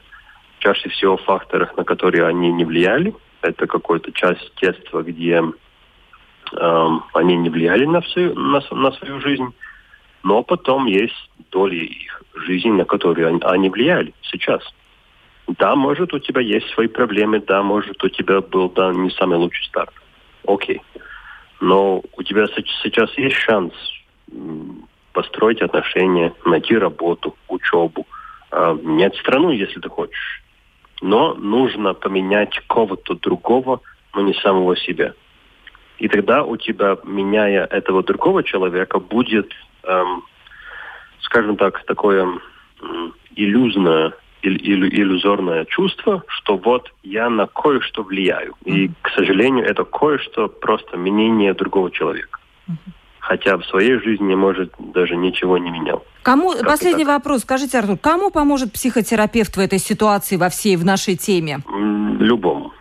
чаще 0.58 0.88
всего 0.88 1.16
факторов, 1.18 1.76
на 1.76 1.84
которые 1.84 2.26
они 2.26 2.50
не 2.52 2.64
влияли. 2.64 3.14
Это 3.42 3.66
какая-то 3.66 4.12
часть 4.12 4.52
детства, 4.60 5.02
где 5.02 5.42
э, 6.52 6.88
они 7.12 7.36
не 7.36 7.50
влияли 7.50 7.84
на, 7.84 8.00
всю, 8.00 8.34
на, 8.34 8.62
на 8.70 8.92
свою 8.92 9.20
жизнь. 9.20 9.52
Но 10.22 10.42
потом 10.42 10.86
есть 10.86 11.30
доли 11.50 11.84
их 11.84 12.22
жизни, 12.34 12.70
на 12.70 12.84
которые 12.84 13.28
они, 13.28 13.40
они 13.42 13.68
влияли 13.68 14.14
сейчас. 14.22 14.62
Да, 15.58 15.74
может, 15.74 16.14
у 16.14 16.18
тебя 16.18 16.40
есть 16.40 16.68
свои 16.70 16.86
проблемы, 16.86 17.40
да, 17.40 17.62
может, 17.62 18.02
у 18.02 18.08
тебя 18.08 18.40
был 18.40 18.70
да, 18.70 18.92
не 18.92 19.10
самый 19.10 19.38
лучший 19.38 19.66
старт. 19.66 19.92
Окей. 20.46 20.80
Но 21.60 22.02
у 22.16 22.22
тебя 22.22 22.46
сейчас 22.82 23.16
есть 23.16 23.36
шанс 23.36 23.72
построить 25.12 25.60
отношения, 25.60 26.32
найти 26.44 26.76
работу, 26.76 27.36
учебу, 27.48 28.06
а, 28.50 28.74
менять 28.74 29.16
страну, 29.16 29.50
если 29.50 29.80
ты 29.80 29.88
хочешь. 29.88 30.42
Но 31.00 31.34
нужно 31.34 31.94
поменять 31.94 32.58
кого-то 32.68 33.14
другого, 33.14 33.80
но 34.14 34.22
не 34.22 34.34
самого 34.34 34.76
себя. 34.76 35.14
И 35.98 36.08
тогда 36.08 36.44
у 36.44 36.56
тебя, 36.56 36.96
меняя 37.04 37.64
этого 37.64 38.02
другого 38.02 38.42
человека, 38.42 38.98
будет, 38.98 39.52
эм, 39.84 40.24
скажем 41.20 41.56
так, 41.56 41.84
такое 41.84 42.22
эм, 42.22 43.14
иллюзное 43.36 44.12
иллюзорное 44.44 45.64
чувство, 45.66 46.24
что 46.26 46.56
вот 46.56 46.92
я 47.04 47.30
на 47.30 47.46
кое-что 47.46 48.02
влияю. 48.02 48.54
И, 48.64 48.90
к 49.00 49.10
сожалению, 49.10 49.64
это 49.64 49.84
кое-что 49.84 50.48
просто 50.48 50.96
мнение 50.96 51.54
другого 51.54 51.90
человека. 51.92 52.40
Хотя 53.20 53.56
в 53.56 53.64
своей 53.66 54.00
жизни, 54.00 54.34
может, 54.34 54.74
даже 54.78 55.14
ничего 55.14 55.58
не 55.58 55.70
менял. 55.70 56.04
Кому, 56.22 56.52
как 56.54 56.64
последний 56.64 57.04
вопрос, 57.04 57.42
скажите, 57.42 57.78
Артур, 57.78 57.96
кому 57.98 58.30
поможет 58.30 58.72
психотерапевт 58.72 59.56
в 59.56 59.60
этой 59.60 59.78
ситуации, 59.78 60.36
во 60.36 60.48
всей, 60.48 60.76
в 60.76 60.84
нашей 60.84 61.16
теме? 61.16 61.60
Любому. 62.18 62.72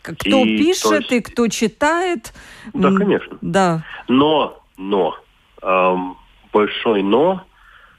Кто 0.00 0.44
и 0.44 0.56
пишет 0.58 1.10
есть... 1.10 1.12
и 1.12 1.20
кто 1.20 1.48
читает. 1.48 2.32
Да, 2.72 2.92
конечно. 2.92 3.38
Да. 3.42 3.84
Но, 4.08 4.62
но, 4.78 5.16
эм, 5.62 6.16
большой 6.54 7.02
но 7.02 7.44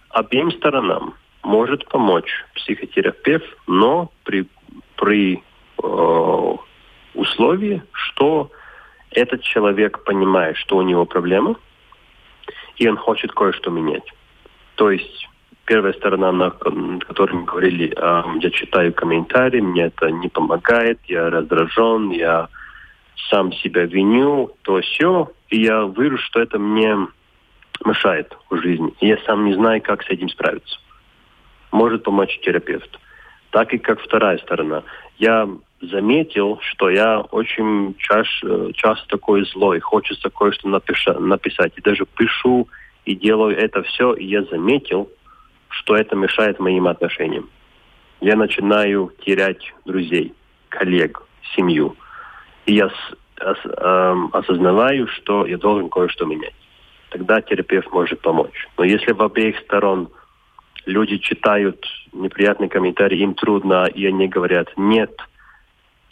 обеим 0.10 0.52
сторонам 0.54 1.14
может 1.44 1.88
помочь 1.90 2.32
психотерапевт, 2.56 3.46
но 3.68 4.10
при, 4.24 4.48
при 4.96 5.44
э, 5.84 6.56
условии, 7.14 7.84
что 7.92 8.50
этот 9.12 9.42
человек 9.44 10.04
понимает, 10.06 10.58
что 10.58 10.78
у 10.78 10.82
него 10.82 11.06
проблема, 11.06 11.56
и 12.78 12.88
он 12.88 12.98
хочет 12.98 13.32
кое-что 13.34 13.70
менять. 13.70 14.10
То 14.76 14.90
есть 14.90 15.28
первая 15.66 15.94
сторона, 15.94 16.32
на 16.32 16.50
которой 16.52 17.34
мы 17.34 17.44
говорили, 17.44 17.94
э, 17.96 18.24
я 18.40 18.50
читаю 18.52 18.94
комментарии, 18.94 19.60
мне 19.60 19.84
это 19.84 20.10
не 20.12 20.30
помогает, 20.30 21.00
я 21.08 21.30
раздражен, 21.30 22.10
я 22.12 22.48
сам 23.30 23.52
себя 23.52 23.86
виню, 23.86 24.52
то 24.62 24.80
все, 24.80 25.30
и 25.50 25.62
я 25.62 25.92
вижу, 25.96 26.18
что 26.18 26.40
это 26.40 26.58
мне 26.58 26.96
мешает 27.84 28.38
в 28.50 28.58
жизни. 28.58 28.94
И 29.00 29.08
я 29.08 29.18
сам 29.26 29.46
не 29.46 29.54
знаю, 29.54 29.82
как 29.82 30.04
с 30.04 30.10
этим 30.10 30.30
справиться 30.30 30.78
может 31.76 32.04
помочь 32.04 32.40
терапевт. 32.40 33.00
Так 33.52 33.74
и 33.74 33.78
как 33.78 34.00
вторая 34.02 34.38
сторона. 34.40 34.84
Я 35.18 35.48
заметил, 35.82 36.60
что 36.62 36.90
я 36.90 37.20
очень 37.20 37.96
чаш, 37.98 38.44
часто 38.74 39.08
такой 39.08 39.46
злой, 39.46 39.80
хочется 39.80 40.30
кое-что 40.30 40.68
напиша, 40.70 41.20
написать. 41.20 41.74
И 41.76 41.82
даже 41.82 42.06
пишу 42.06 42.68
и 43.06 43.16
делаю 43.16 43.58
это 43.58 43.84
все, 43.84 44.14
и 44.14 44.26
я 44.26 44.44
заметил, 44.44 45.10
что 45.70 45.96
это 45.96 46.16
мешает 46.16 46.60
моим 46.60 46.88
отношениям. 46.88 47.50
Я 48.22 48.36
начинаю 48.36 49.12
терять 49.26 49.74
друзей, 49.86 50.34
коллег, 50.70 51.22
семью. 51.56 51.96
И 52.66 52.74
я 52.74 52.90
с, 52.90 52.94
ос, 53.42 53.58
э, 53.66 54.16
осознаваю, 54.32 55.08
что 55.08 55.46
я 55.46 55.58
должен 55.58 55.90
кое-что 55.90 56.26
менять. 56.26 56.56
Тогда 57.16 57.40
терапевт 57.40 57.90
может 57.94 58.20
помочь. 58.20 58.68
Но 58.78 58.84
если 58.84 59.14
в 59.14 59.22
обеих 59.24 59.58
сторон 59.60 60.10
люди 60.86 61.18
читают 61.18 61.86
неприятные 62.12 62.68
комментарии, 62.68 63.20
им 63.20 63.36
трудно, 63.36 63.86
и 63.86 64.06
они 64.06 64.28
говорят 64.28 64.68
«нет». 64.76 65.18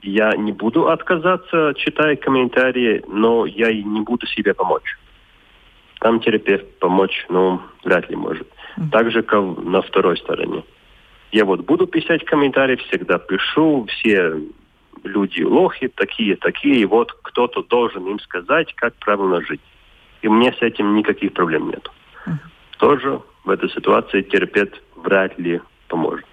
Я 0.01 0.31
не 0.37 0.53
буду 0.53 0.87
отказаться, 0.87 1.73
читая 1.75 2.15
комментарии, 2.15 3.03
но 3.09 3.45
я 3.45 3.69
и 3.69 3.83
не 3.83 3.99
буду 3.99 4.27
себе 4.27 4.53
помочь. 4.53 4.97
Там 5.99 6.21
терапевт 6.21 6.79
помочь, 6.79 7.25
ну, 7.27 7.59
вряд 7.83 8.09
ли 8.09 8.15
может. 8.15 8.47
Так 8.89 9.11
же, 9.11 9.23
как 9.23 9.57
на 9.57 9.81
второй 9.81 10.15
стороне. 10.17 10.63
Я 11.33 11.43
вот 11.43 11.65
буду 11.65 11.85
писать 11.85 12.23
комментарии, 12.23 12.77
всегда 12.77 13.17
пишу, 13.17 13.87
все 13.89 14.35
люди 15.03 15.41
лохи, 15.41 15.89
такие, 15.89 16.37
такие, 16.37 16.77
и 16.77 16.85
вот 16.85 17.11
кто-то 17.23 17.61
должен 17.63 18.07
им 18.07 18.19
сказать, 18.19 18.73
как 18.75 18.93
правильно 18.95 19.41
жить. 19.41 19.59
И 20.23 20.29
мне 20.29 20.51
с 20.53 20.61
этим 20.61 20.95
никаких 20.95 21.33
проблем 21.33 21.69
нет. 21.69 21.87
Uh-huh. 22.25 22.33
Тоже 22.79 23.21
в 23.43 23.49
этой 23.49 23.69
ситуации 23.69 24.21
терапевт 24.21 24.81
вряд 24.95 25.37
ли 25.37 25.61
поможет. 25.89 26.25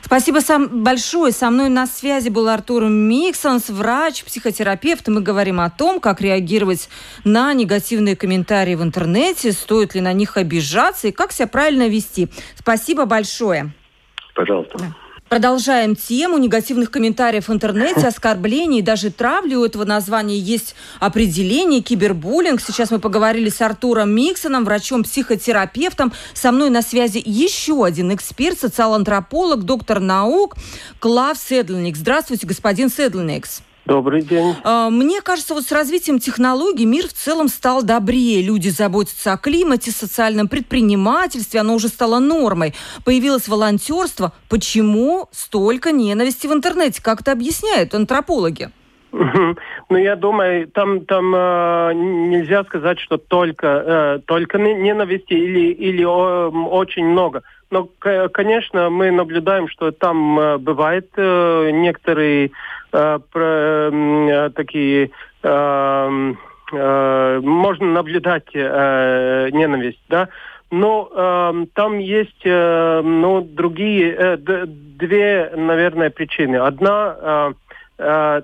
Спасибо 0.00 0.38
сам 0.38 0.82
большое. 0.82 1.32
Со 1.32 1.50
мной 1.50 1.68
на 1.68 1.86
связи 1.86 2.30
был 2.30 2.48
Артур 2.48 2.84
Миксонс, 2.84 3.68
врач, 3.68 4.24
психотерапевт. 4.24 5.08
Мы 5.08 5.20
говорим 5.20 5.60
о 5.60 5.68
том, 5.68 6.00
как 6.00 6.20
реагировать 6.20 6.88
на 7.24 7.52
негативные 7.52 8.16
комментарии 8.16 8.76
в 8.76 8.82
интернете, 8.82 9.52
стоит 9.52 9.94
ли 9.94 10.00
на 10.00 10.12
них 10.12 10.36
обижаться 10.36 11.08
и 11.08 11.12
как 11.12 11.32
себя 11.32 11.48
правильно 11.48 11.88
вести. 11.88 12.28
Спасибо 12.54 13.04
большое. 13.04 13.72
Пожалуйста. 14.34 14.78
Да. 14.78 14.86
Продолжаем 15.30 15.94
тему 15.94 16.38
негативных 16.38 16.90
комментариев 16.90 17.46
в 17.46 17.52
интернете, 17.52 18.08
оскорблений, 18.08 18.82
даже 18.82 19.12
травли. 19.12 19.54
У 19.54 19.64
этого 19.64 19.84
названия 19.84 20.36
есть 20.36 20.74
определение 20.98 21.82
кибербуллинг. 21.82 22.60
Сейчас 22.60 22.90
мы 22.90 22.98
поговорили 22.98 23.48
с 23.48 23.60
Артуром 23.60 24.10
Миксоном, 24.10 24.64
врачом-психотерапевтом. 24.64 26.12
Со 26.34 26.50
мной 26.50 26.68
на 26.70 26.82
связи 26.82 27.22
еще 27.24 27.84
один 27.84 28.12
эксперт, 28.12 28.58
социал-антрополог, 28.58 29.62
доктор 29.62 30.00
наук 30.00 30.56
Клав 30.98 31.38
Седлникс. 31.38 32.00
Здравствуйте, 32.00 32.48
господин 32.48 32.90
Седлникс. 32.90 33.62
Добрый 33.90 34.22
день. 34.22 34.54
А, 34.62 34.88
мне 34.88 35.20
кажется, 35.20 35.52
вот 35.52 35.64
с 35.64 35.72
развитием 35.72 36.20
технологий 36.20 36.86
мир 36.86 37.08
в 37.08 37.12
целом 37.12 37.48
стал 37.48 37.82
добрее. 37.82 38.40
Люди 38.40 38.68
заботятся 38.68 39.32
о 39.32 39.36
климате, 39.36 39.90
социальном 39.90 40.46
предпринимательстве, 40.46 41.58
оно 41.58 41.74
уже 41.74 41.88
стало 41.88 42.20
нормой. 42.20 42.72
Появилось 43.04 43.48
волонтерство. 43.48 44.32
Почему 44.48 45.26
столько 45.32 45.90
ненависти 45.90 46.46
в 46.46 46.52
интернете? 46.52 47.02
Как 47.02 47.22
это 47.22 47.32
объясняют 47.32 47.92
антропологи? 47.92 48.70
Ну, 49.10 49.96
я 49.96 50.14
думаю, 50.14 50.68
там, 50.68 51.04
там 51.04 51.34
э, 51.34 51.92
нельзя 51.94 52.62
сказать, 52.62 53.00
что 53.00 53.18
только, 53.18 53.66
э, 53.66 54.18
только 54.24 54.56
ненависти 54.58 55.32
или, 55.32 55.72
или 55.72 56.04
э, 56.04 56.48
очень 56.68 57.06
много. 57.06 57.42
Но, 57.72 57.88
конечно, 58.32 58.88
мы 58.88 59.10
наблюдаем, 59.10 59.68
что 59.68 59.90
там 59.90 60.38
э, 60.38 60.58
бывает 60.58 61.08
э, 61.16 61.70
некоторые 61.72 62.52
про, 62.90 63.90
э, 63.92 64.50
такие 64.54 65.10
э, 65.42 66.34
можно 66.72 67.86
наблюдать 67.86 68.54
ненависть, 68.54 70.02
да, 70.08 70.28
но 70.70 71.10
э, 71.12 71.66
там 71.74 71.98
есть 71.98 72.42
э, 72.44 73.00
ну, 73.02 73.40
другие, 73.40 74.14
э, 74.14 74.36
две, 74.66 75.52
наверное, 75.56 76.10
причины. 76.10 76.56
Одна, 76.56 77.16
э, 77.20 77.52
э, 77.98 78.42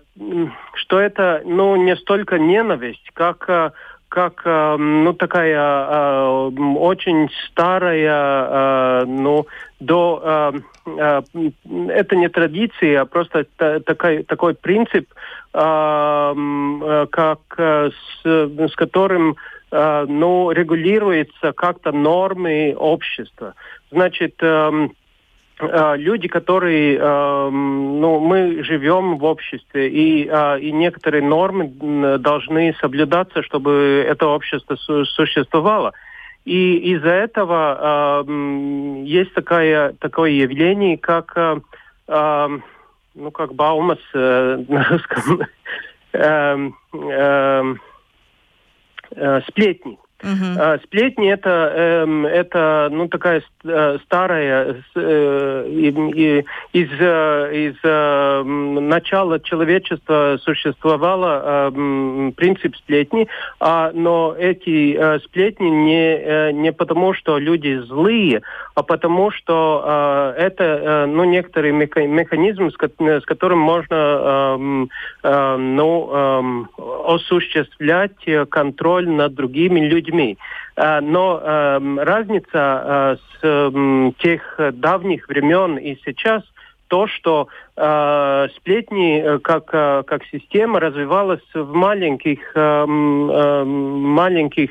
что 0.75 1.01
это 1.01 1.43
ну, 1.45 1.77
не 1.77 1.95
столько 1.97 2.39
ненависть, 2.39 3.11
как, 3.15 3.49
э, 3.49 3.71
как 4.17 4.41
э, 4.47 4.77
ну, 4.79 5.13
такая 5.13 5.59
э, 5.59 6.51
очень 6.79 7.29
старая, 7.47 9.03
э, 9.03 9.05
ну, 9.07 9.47
до 9.79 10.55
это 10.87 12.17
не 12.17 12.29
традиция, 12.31 13.03
а 13.03 13.05
просто 13.05 13.45
такой 13.85 14.23
такой 14.23 14.55
принцип, 14.55 15.13
как 15.53 17.41
с, 17.59 18.25
с 18.25 18.75
которым 18.75 19.37
ну 19.71 20.51
регулируется 20.51 21.53
как-то 21.53 21.93
нормы 21.93 22.75
общества. 22.75 23.53
Значит. 23.91 24.41
Э, 25.59 25.97
люди, 25.97 26.29
которые, 26.29 26.99
э, 26.99 27.51
ну, 27.51 28.21
мы 28.21 28.63
живем 28.63 29.17
в 29.17 29.25
обществе, 29.25 29.89
и, 29.89 30.29
э, 30.31 30.61
и 30.61 30.71
некоторые 30.71 31.23
нормы 31.23 31.69
должны 32.19 32.75
соблюдаться, 32.79 33.43
чтобы 33.43 34.05
это 34.07 34.27
общество 34.27 34.77
существовало. 34.77 35.95
И 36.45 36.77
из-за 36.93 37.09
этого 37.09 38.25
э, 38.27 39.03
есть 39.05 39.33
такая, 39.33 39.95
такое 39.95 40.31
явление, 40.33 40.99
как, 40.99 41.33
э, 41.37 41.61
э, 42.09 42.49
ну, 43.15 43.31
как 43.31 43.55
Баумас 43.55 43.99
на 44.13 44.85
русском, 44.91 45.41
э, 46.13 46.71
э, 46.93 47.75
э, 49.17 49.41
сплетни. 49.49 49.99
Uh-huh. 50.23 50.83
Сплетни 50.83 51.31
это 51.31 51.73
э, 51.77 52.27
это 52.29 52.89
ну 52.91 53.07
такая 53.07 53.43
э, 53.65 53.99
старая 54.03 54.83
э, 54.95 55.69
из 56.73 56.89
э, 56.99 57.51
из 57.53 57.77
начала 58.81 59.39
человечества 59.41 60.39
существовала 60.43 61.71
э, 61.71 62.31
принцип 62.35 62.77
сплетни, 62.77 63.29
а 63.61 63.91
но 63.93 64.35
эти 64.39 65.19
сплетни 65.25 65.69
не 65.69 66.53
не 66.53 66.73
потому 66.73 67.13
что 67.13 67.37
люди 67.37 67.79
злые, 67.87 68.41
а 68.75 68.83
потому 68.83 69.31
что 69.31 70.35
это 70.37 70.65
э, 70.65 71.07
ну 71.07 71.25
некоторый 71.25 71.73
механизм, 71.73 72.71
с, 72.71 73.25
которым 73.25 73.59
можно 73.59 73.95
э, 73.95 74.87
э, 75.25 75.57
ну 75.57 76.67
осуществлять 77.07 78.13
контроль 78.49 79.09
над 79.09 79.35
другими 79.35 79.81
людьми 79.81 80.06
людьми. 80.07 80.39
Э, 80.77 81.01
но 81.01 81.41
эм, 81.43 81.99
разница 81.99 82.39
э, 82.53 83.17
с 83.41 83.73
тех 84.19 84.61
давних 84.73 85.29
времен 85.29 85.77
и 85.77 85.97
сейчас 86.05 86.43
то, 86.89 87.07
что 87.09 87.49
э, 87.77 88.49
сплетни 88.57 89.39
как, 89.41 89.67
как 89.67 90.25
система 90.31 90.81
развивалась 90.81 91.43
в 91.53 91.73
маленьких, 91.73 92.39
э, 92.55 92.61
э, 92.61 93.65
маленьких 93.65 94.71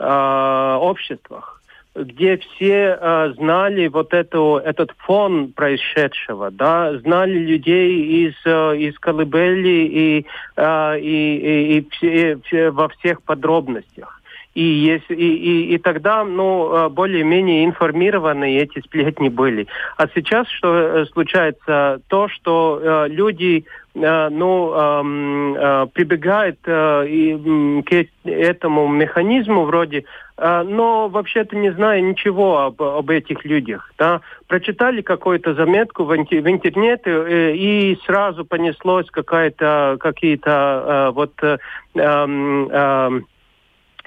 обществах 0.00 1.58
где 2.04 2.36
все 2.36 2.98
э, 3.00 3.32
знали 3.36 3.88
вот 3.88 4.14
эту, 4.14 4.60
этот 4.64 4.92
фон 4.98 5.52
происшедшего, 5.52 6.50
да, 6.50 6.96
знали 6.98 7.38
людей 7.38 8.28
из, 8.28 8.34
э, 8.44 8.76
из 8.76 8.98
колыбели 8.98 9.68
и, 9.68 10.26
э, 10.56 11.00
и, 11.00 11.78
и, 11.78 11.88
и, 12.00 12.38
и 12.50 12.68
во 12.68 12.88
всех 12.88 13.22
подробностях. 13.22 14.17
И, 14.58 14.62
если, 14.62 15.14
и, 15.14 15.36
и, 15.36 15.74
и 15.74 15.78
тогда 15.78 16.24
ну, 16.24 16.74
э, 16.74 16.88
более-менее 16.88 17.64
информированные 17.64 18.58
эти 18.58 18.80
сплетни 18.80 19.28
были. 19.28 19.68
А 19.96 20.08
сейчас 20.12 20.48
что 20.48 20.74
э, 20.74 21.06
случается? 21.12 22.00
То, 22.08 22.26
что 22.26 22.80
э, 22.82 23.08
люди 23.08 23.64
э, 23.94 24.28
ну, 24.30 24.74
эм, 24.74 25.54
э, 25.54 25.86
прибегают 25.92 26.58
э, 26.66 27.06
и, 27.06 27.82
к 27.82 28.08
этому 28.24 28.88
механизму 28.88 29.64
вроде, 29.64 30.06
э, 30.36 30.62
но 30.66 31.08
вообще-то 31.08 31.54
не 31.54 31.70
зная 31.70 32.00
ничего 32.00 32.62
об, 32.62 32.82
об 32.82 33.10
этих 33.10 33.44
людях. 33.44 33.92
Да? 33.96 34.22
Прочитали 34.48 35.02
какую-то 35.02 35.54
заметку 35.54 36.02
в, 36.02 36.08
в 36.08 36.50
интернете 36.50 37.54
и 37.54 37.96
сразу 38.04 38.44
понеслось 38.44 39.06
какая-то, 39.08 39.98
какие-то 40.00 41.12
вот... 41.14 41.34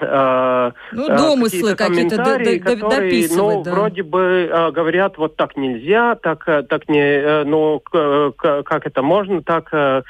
Э, 0.02 0.06
э, 0.06 0.70
э, 0.70 0.72
ну, 0.92 1.08
э, 1.08 1.16
домыслы 1.16 1.76
какие-то, 1.76 2.16
какие 2.16 2.58
которые, 2.58 3.00
дописывать, 3.00 3.56
ну, 3.56 3.62
да. 3.62 3.72
вроде 3.72 4.02
бы 4.02 4.48
э, 4.50 4.70
говорят, 4.70 5.18
вот 5.18 5.36
так 5.36 5.56
нельзя, 5.56 6.16
так, 6.16 6.42
э, 6.48 6.62
так 6.62 6.88
не, 6.88 7.00
э, 7.00 7.44
ну, 7.44 7.80
как 7.80 8.86
это 8.86 9.02
можно 9.02 9.42
так 9.42 9.68
э, 9.72 10.02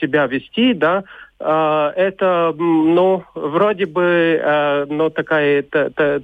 себя 0.00 0.26
вести, 0.26 0.74
да, 0.74 1.04
это, 1.40 2.54
ну, 2.56 3.24
вроде 3.34 3.86
бы, 3.86 4.86
ну, 4.88 5.10
такая, 5.10 5.62
та, 5.62 5.90
та, 5.90 6.20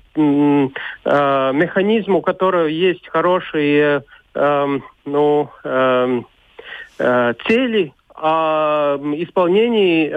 механизм, 1.53 2.15
у 2.15 2.23
которого 2.23 2.67
есть 2.67 3.07
хорошие, 3.09 4.05
ну, 4.35 5.51
цели, 6.97 7.93
а 7.93 8.00
исполнении, 8.21 10.09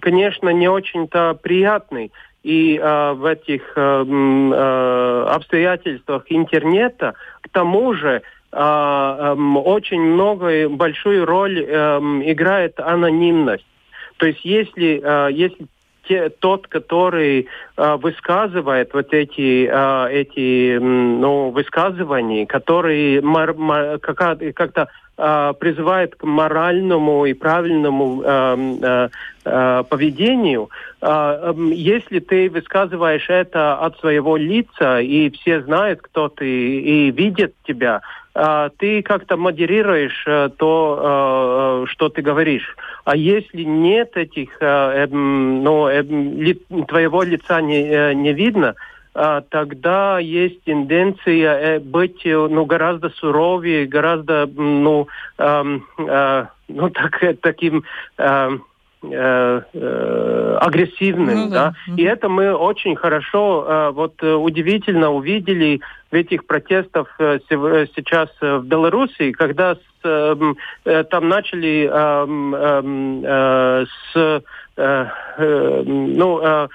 конечно, 0.00 0.48
не 0.50 0.68
очень-то 0.68 1.38
приятный. 1.42 2.10
И 2.42 2.76
э, 2.76 3.12
в 3.12 3.24
этих 3.24 3.62
э, 3.76 5.24
обстоятельствах 5.28 6.24
интернета, 6.28 7.14
к 7.40 7.48
тому 7.50 7.94
же, 7.94 8.22
очень 8.54 10.02
много, 10.02 10.68
большую 10.68 11.24
роль 11.24 11.58
играет 11.58 12.78
анонимность. 12.80 13.64
То 14.18 14.26
есть 14.26 14.44
если, 14.44 15.00
если 15.32 15.68
те, 16.08 16.28
тот, 16.30 16.66
который 16.68 17.46
э, 17.76 17.96
высказывает 17.96 18.92
вот 18.92 19.12
эти, 19.12 19.68
э, 19.70 20.12
эти 20.12 20.78
ну, 20.78 21.50
высказывания, 21.50 22.46
которые 22.46 23.20
мар, 23.20 23.54
мар, 23.54 23.98
как-то 23.98 24.88
призывает 25.16 26.16
к 26.16 26.24
моральному 26.24 27.26
и 27.26 27.34
правильному 27.34 28.22
э, 28.24 28.56
э, 28.82 29.08
э, 29.44 29.84
поведению. 29.88 30.70
Э, 31.00 31.52
э, 31.54 31.72
если 31.74 32.18
ты 32.20 32.48
высказываешь 32.48 33.28
это 33.28 33.74
от 33.76 33.98
своего 34.00 34.36
лица, 34.36 35.00
и 35.00 35.30
все 35.30 35.62
знают, 35.62 36.00
кто 36.02 36.28
ты, 36.28 36.46
и 36.46 37.10
видят 37.10 37.52
тебя, 37.64 38.00
э, 38.34 38.70
ты 38.78 39.02
как-то 39.02 39.36
модерируешь 39.36 40.24
э, 40.26 40.48
то, 40.56 41.84
э, 41.84 41.90
что 41.90 42.08
ты 42.08 42.22
говоришь. 42.22 42.76
А 43.04 43.14
если 43.16 43.62
нет 43.62 44.16
этих, 44.16 44.56
э, 44.60 45.04
э, 45.04 45.06
ну, 45.08 45.88
э, 45.88 46.02
твоего 46.88 47.22
лица 47.22 47.60
не, 47.60 47.82
э, 47.82 48.14
не 48.14 48.32
видно, 48.32 48.74
тогда 49.14 50.18
есть 50.18 50.64
тенденция 50.64 51.58
э, 51.58 51.80
быть 51.80 52.24
э, 52.24 52.34
ну, 52.34 52.64
гораздо 52.64 53.10
суровее, 53.10 53.86
гораздо 53.86 54.46
ну, 54.46 55.06
э, 55.38 55.78
э, 55.98 56.46
ну, 56.68 56.90
так, 56.90 57.22
э, 57.22 57.34
таким 57.34 57.84
э, 58.16 58.58
агрессивным, 60.60 61.36
ну, 61.36 61.50
да. 61.50 61.74
да. 61.88 61.94
И 61.96 62.04
это 62.04 62.28
мы 62.28 62.54
очень 62.54 62.94
хорошо, 62.94 63.90
вот 63.96 64.22
удивительно 64.22 65.10
увидели 65.10 65.80
в 66.12 66.14
этих 66.14 66.46
протестах 66.46 67.12
сейчас 67.18 68.28
в 68.40 68.62
Беларуси, 68.62 69.32
когда 69.32 69.74
с, 69.74 69.80
там 71.10 71.28
начали 71.28 71.88
с 74.14 74.42
ну 75.84 76.68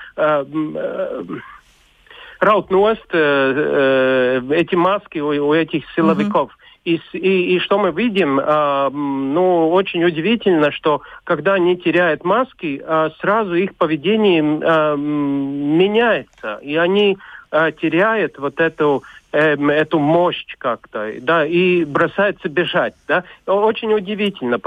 раут 2.40 2.70
ност 2.72 3.06
э, 3.12 4.42
э, 4.42 4.54
эти 4.54 4.76
маски 4.76 5.20
у, 5.20 5.50
у 5.50 5.54
этих 5.54 5.84
силовиков. 5.96 6.52
Mm-hmm. 6.52 6.68
И, 6.88 7.02
и, 7.12 7.56
и 7.56 7.60
что 7.60 7.78
мы 7.78 7.92
видим, 7.92 8.40
э, 8.40 8.90
ну, 8.90 9.70
очень 9.72 10.06
удивительно, 10.06 10.72
что 10.72 11.02
когда 11.26 11.56
они 11.56 11.76
теряют 11.76 12.24
маски, 12.24 12.82
э, 12.82 13.10
сразу 13.20 13.56
их 13.56 13.76
поведение 13.76 14.42
э, 14.42 14.96
меняется. 14.96 16.60
И 16.62 16.78
они 16.78 17.18
э, 17.52 17.72
теряют 17.82 18.38
вот 18.38 18.62
эту, 18.62 19.04
э, 19.34 19.56
эту 19.56 20.00
мощь 20.00 20.46
как-то, 20.58 21.12
да, 21.20 21.46
и 21.46 21.84
бросаются 21.84 22.48
бежать, 22.48 22.94
да. 23.06 23.26
Очень 23.46 23.94
удивительно. 23.94 24.58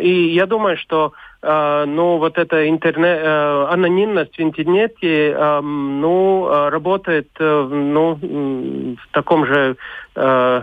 И 0.00 0.28
я 0.32 0.46
думаю, 0.46 0.78
что 0.78 1.12
ну, 1.42 2.18
вот 2.18 2.38
эта 2.38 2.68
интернет, 2.68 3.20
э, 3.22 3.66
анонимность 3.70 4.36
в 4.36 4.40
интернете, 4.40 5.36
ну, 5.62 6.68
работает, 6.70 7.28
э, 7.38 7.68
ну, 7.70 8.14
в 8.14 9.12
таком 9.12 9.46
же 9.46 9.76
Э, 10.16 10.62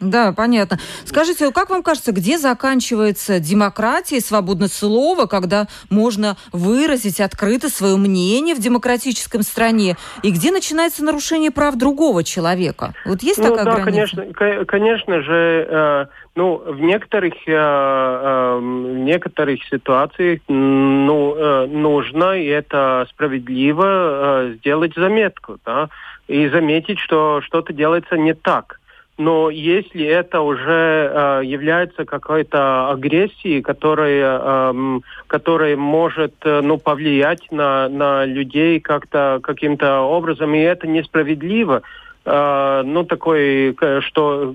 да, 0.00 0.32
понятно. 0.32 0.78
Скажите, 1.04 1.50
как 1.52 1.68
вам 1.68 1.82
кажется, 1.82 2.12
где 2.12 2.38
заканчивается 2.38 3.40
демократия 3.40 4.16
и 4.16 4.20
свободное 4.20 4.68
слово, 4.68 5.26
когда 5.26 5.66
можно 5.90 6.36
выразить 6.52 7.20
открыто 7.20 7.68
свое 7.68 7.96
мнение 7.96 8.54
в 8.54 8.60
демократическом 8.60 9.42
стране, 9.42 9.96
и 10.22 10.30
где 10.30 10.50
начинается 10.50 11.04
нарушение 11.04 11.50
прав 11.50 11.76
другого 11.76 12.24
человека? 12.24 12.94
Вот 13.04 13.22
есть 13.22 13.38
ну, 13.38 13.50
такая 13.50 13.64
да, 13.64 13.80
граница? 13.82 14.16
конечно, 14.16 14.64
конечно 14.64 15.22
же, 15.22 16.08
ну, 16.38 16.62
в 16.64 16.80
некоторых, 16.80 17.34
э, 17.48 18.58
в 18.60 18.98
некоторых 19.10 19.58
ситуациях 19.64 20.38
ну, 20.46 21.66
нужно, 21.66 22.38
и 22.38 22.46
это 22.46 23.06
справедливо, 23.10 24.52
сделать 24.58 24.94
заметку, 24.94 25.58
да, 25.66 25.88
и 26.28 26.48
заметить, 26.48 27.00
что 27.00 27.40
что-то 27.42 27.72
делается 27.72 28.16
не 28.16 28.34
так. 28.34 28.78
Но 29.16 29.50
если 29.50 30.04
это 30.04 30.42
уже 30.42 31.10
э, 31.12 31.40
является 31.44 32.04
какой-то 32.04 32.90
агрессией, 32.90 33.62
которая, 33.62 34.40
э, 34.40 35.00
которая 35.26 35.76
может 35.76 36.34
э, 36.44 36.60
ну, 36.62 36.78
повлиять 36.78 37.50
на, 37.50 37.88
на 37.88 38.24
людей 38.24 38.78
как-то 38.78 39.40
каким-то 39.42 40.02
образом, 40.02 40.54
и 40.54 40.60
это 40.60 40.86
несправедливо, 40.86 41.78
э, 41.78 42.07
ну, 42.30 43.04
такой, 43.04 43.74
что, 44.00 44.54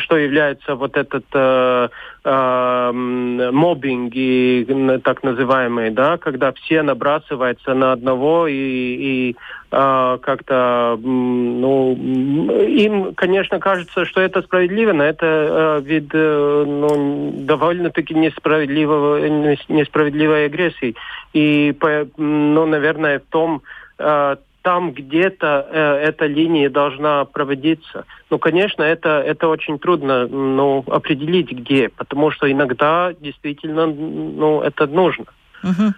что 0.00 0.16
является 0.18 0.74
вот 0.74 0.96
этот 0.98 1.24
э, 1.32 1.88
э, 2.24 2.90
мобинг 2.92 4.12
и 4.14 5.00
так 5.02 5.22
называемый, 5.22 5.90
да, 5.90 6.18
когда 6.18 6.52
все 6.52 6.82
набрасываются 6.82 7.72
на 7.72 7.92
одного 7.92 8.46
и, 8.46 8.54
и 8.54 9.36
э, 9.70 10.18
как-то, 10.20 10.98
ну, 11.02 11.94
им, 11.94 13.14
конечно, 13.14 13.60
кажется, 13.60 14.04
что 14.04 14.20
это 14.20 14.42
справедливо, 14.42 14.92
но 14.92 15.04
это 15.04 15.26
э, 15.26 15.80
вид, 15.82 16.10
э, 16.12 16.64
ну, 16.66 17.32
довольно-таки 17.46 18.14
несправедливого, 18.14 19.26
несправедливой 19.68 20.46
агрессии. 20.46 20.96
И, 21.32 21.74
ну, 22.18 22.66
наверное, 22.66 23.20
в 23.20 23.30
том, 23.30 23.62
э, 23.98 24.36
там 24.62 24.92
где-то 24.92 25.66
э, 25.70 26.08
эта 26.08 26.26
линия 26.26 26.70
должна 26.70 27.24
проводиться. 27.24 28.04
Ну, 28.30 28.38
конечно, 28.38 28.82
это, 28.82 29.22
это 29.26 29.48
очень 29.48 29.78
трудно 29.78 30.26
ну, 30.26 30.84
определить 30.86 31.50
где, 31.50 31.88
потому 31.88 32.30
что 32.30 32.50
иногда 32.50 33.12
действительно 33.18 33.86
ну, 33.86 34.60
это 34.60 34.86
нужно. 34.86 35.26
Угу. 35.62 35.94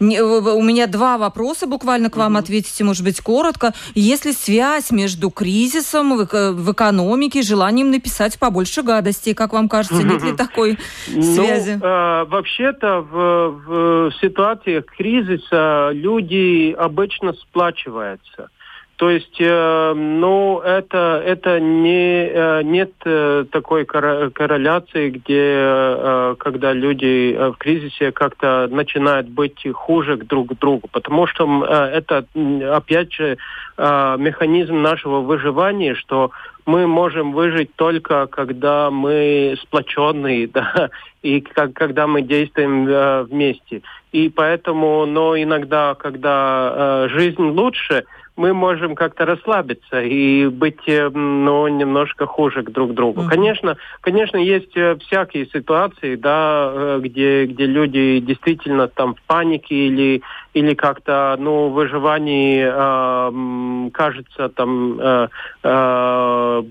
У 0.00 0.62
меня 0.62 0.86
два 0.86 1.18
вопроса 1.18 1.66
буквально 1.66 2.10
к 2.10 2.16
вам 2.16 2.32
угу. 2.32 2.40
ответите, 2.40 2.84
может 2.84 3.04
быть, 3.04 3.20
коротко. 3.20 3.72
Есть 3.94 4.24
ли 4.24 4.32
связь 4.32 4.90
между 4.90 5.30
кризисом 5.30 6.16
в, 6.16 6.52
в 6.52 6.72
экономике 6.72 7.40
и 7.40 7.42
желанием 7.42 7.90
написать 7.90 8.38
побольше 8.38 8.82
гадостей? 8.82 9.34
Как 9.34 9.52
вам 9.52 9.68
кажется, 9.68 10.02
нет 10.02 10.22
ли 10.22 10.32
такой 10.36 10.78
ну, 11.08 11.22
связи? 11.22 11.78
Ну, 11.80 11.86
э, 11.86 12.24
вообще-то 12.24 13.00
в, 13.00 13.50
в 13.66 14.12
ситуациях 14.20 14.86
кризиса 14.86 15.90
люди 15.92 16.72
обычно 16.72 17.32
сплачиваются. 17.34 18.48
То 18.96 19.10
есть, 19.10 19.36
э, 19.40 19.94
ну, 19.94 20.60
это, 20.60 21.20
это 21.24 21.58
не, 21.58 22.28
э, 22.28 22.62
нет 22.62 22.92
э, 23.04 23.44
такой 23.50 23.84
корреляции, 23.84 25.10
где, 25.10 25.56
э, 25.56 26.36
когда 26.38 26.72
люди 26.72 27.32
э, 27.32 27.50
в 27.50 27.56
кризисе 27.56 28.12
как-то 28.12 28.68
начинают 28.70 29.28
быть 29.28 29.66
хуже 29.72 30.16
друг 30.18 30.50
к 30.50 30.58
другу. 30.58 30.88
Потому 30.92 31.26
что 31.26 31.64
э, 31.64 31.74
это, 31.96 32.26
опять 32.72 33.12
же, 33.12 33.38
э, 33.76 34.16
механизм 34.18 34.82
нашего 34.82 35.20
выживания, 35.20 35.94
что 35.94 36.30
мы 36.64 36.86
можем 36.86 37.32
выжить 37.32 37.74
только, 37.74 38.26
когда 38.26 38.90
мы 38.90 39.56
сплоченные, 39.62 40.46
да, 40.52 40.90
и 41.22 41.40
как, 41.40 41.72
когда 41.72 42.06
мы 42.06 42.22
действуем 42.22 42.86
э, 42.88 43.22
вместе. 43.24 43.82
И 44.12 44.28
поэтому, 44.28 45.06
но 45.06 45.36
иногда, 45.36 45.94
когда 45.94 46.72
э, 46.74 47.08
жизнь 47.08 47.42
лучше, 47.42 48.04
мы 48.36 48.54
можем 48.54 48.94
как-то 48.94 49.26
расслабиться 49.26 50.00
и 50.00 50.46
быть, 50.46 50.88
э, 50.88 51.10
ну, 51.10 51.68
немножко 51.68 52.26
хуже 52.26 52.62
друг 52.62 52.92
к 52.92 52.94
другу. 52.94 53.22
Mm-hmm. 53.22 53.28
Конечно, 53.28 53.76
конечно, 54.00 54.36
есть 54.38 54.76
э, 54.76 54.96
всякие 54.96 55.46
ситуации, 55.46 56.16
да, 56.16 56.72
э, 56.74 57.00
где, 57.02 57.44
где 57.44 57.66
люди 57.66 58.20
действительно 58.20 58.88
там 58.88 59.14
в 59.14 59.22
панике 59.22 59.74
или, 59.74 60.22
или 60.54 60.74
как-то, 60.74 61.36
ну, 61.38 61.68
выживании 61.68 62.62
э, 62.64 63.90
кажется 63.90 64.48
там, 64.50 65.00
э, 65.00 65.28
э, 65.62 66.62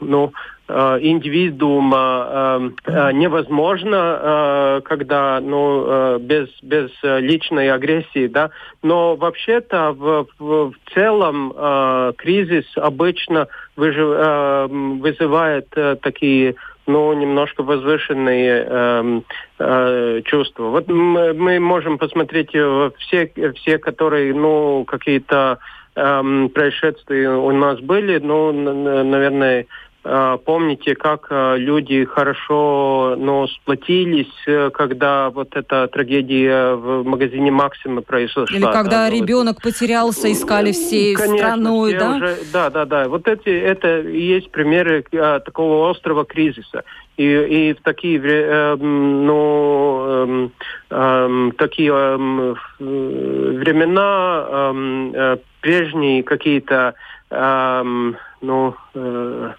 ну, 0.00 0.32
Э, 0.66 0.98
индивидуума 0.98 2.26
э, 2.26 2.70
э, 2.86 3.12
невозможно, 3.12 4.80
когда, 4.84 5.38
ну, 5.40 6.18
без, 6.18 6.48
без 6.62 6.90
личной 7.02 7.70
агрессии, 7.70 8.28
да, 8.28 8.48
но 8.82 9.14
вообще-то 9.14 9.92
в, 9.92 10.26
в, 10.38 10.72
в 10.72 10.94
целом 10.94 11.52
кризис 12.16 12.64
обычно 12.76 13.48
выжив, 13.76 14.70
вызывает 15.00 15.68
такие 16.00 16.54
ну, 16.86 17.12
немножко 17.12 17.62
возвышенные 17.62 18.66
э, 18.66 19.20
э, 19.58 20.22
чувства. 20.24 20.64
Вот 20.64 20.88
мы, 20.88 21.32
мы 21.32 21.60
можем 21.60 21.98
посмотреть 21.98 22.50
все, 22.50 23.30
все, 23.56 23.78
которые, 23.78 24.34
ну, 24.34 24.84
какие-то 24.84 25.58
э, 25.94 26.48
происшествия 26.54 27.30
у 27.30 27.52
нас 27.52 27.80
были, 27.80 28.18
ну, 28.18 28.52
наверное, 28.52 29.66
помните, 30.44 30.94
как 30.94 31.28
э, 31.30 31.56
люди 31.56 32.04
хорошо 32.04 33.16
ну, 33.18 33.46
сплотились, 33.48 34.34
э, 34.46 34.68
когда 34.70 35.30
вот 35.30 35.56
эта 35.56 35.88
трагедия 35.88 36.74
в 36.74 37.04
магазине 37.04 37.50
Максима 37.50 38.02
произошла. 38.02 38.54
Или 38.54 38.64
когда 38.64 39.06
да, 39.06 39.08
ну, 39.10 39.16
ребенок 39.16 39.54
вот. 39.54 39.72
потерялся, 39.72 40.30
искали 40.30 40.72
всей 40.72 41.14
Конечно, 41.14 41.38
страной, 41.38 41.90
все 41.90 41.98
да? 41.98 42.16
Уже, 42.16 42.36
да, 42.52 42.70
да, 42.70 42.84
да. 42.84 43.08
Вот 43.08 43.26
эти, 43.26 43.48
это 43.48 44.00
и 44.00 44.20
есть 44.20 44.50
примеры 44.50 45.04
а, 45.14 45.40
такого 45.40 45.90
острого 45.90 46.26
кризиса. 46.26 46.84
И, 47.16 47.24
и 47.24 47.72
в 47.72 47.80
такие, 47.82 48.20
э, 48.22 48.76
ну, 48.76 50.04
э, 50.06 50.48
э, 50.90 51.50
такие 51.56 51.92
э, 51.92 52.54
времена 53.58 54.46
э, 55.14 55.36
прежние 55.62 56.22
какие-то, 56.22 56.94
э, 57.30 57.82
ну, 58.42 58.74
э, 58.94 59.52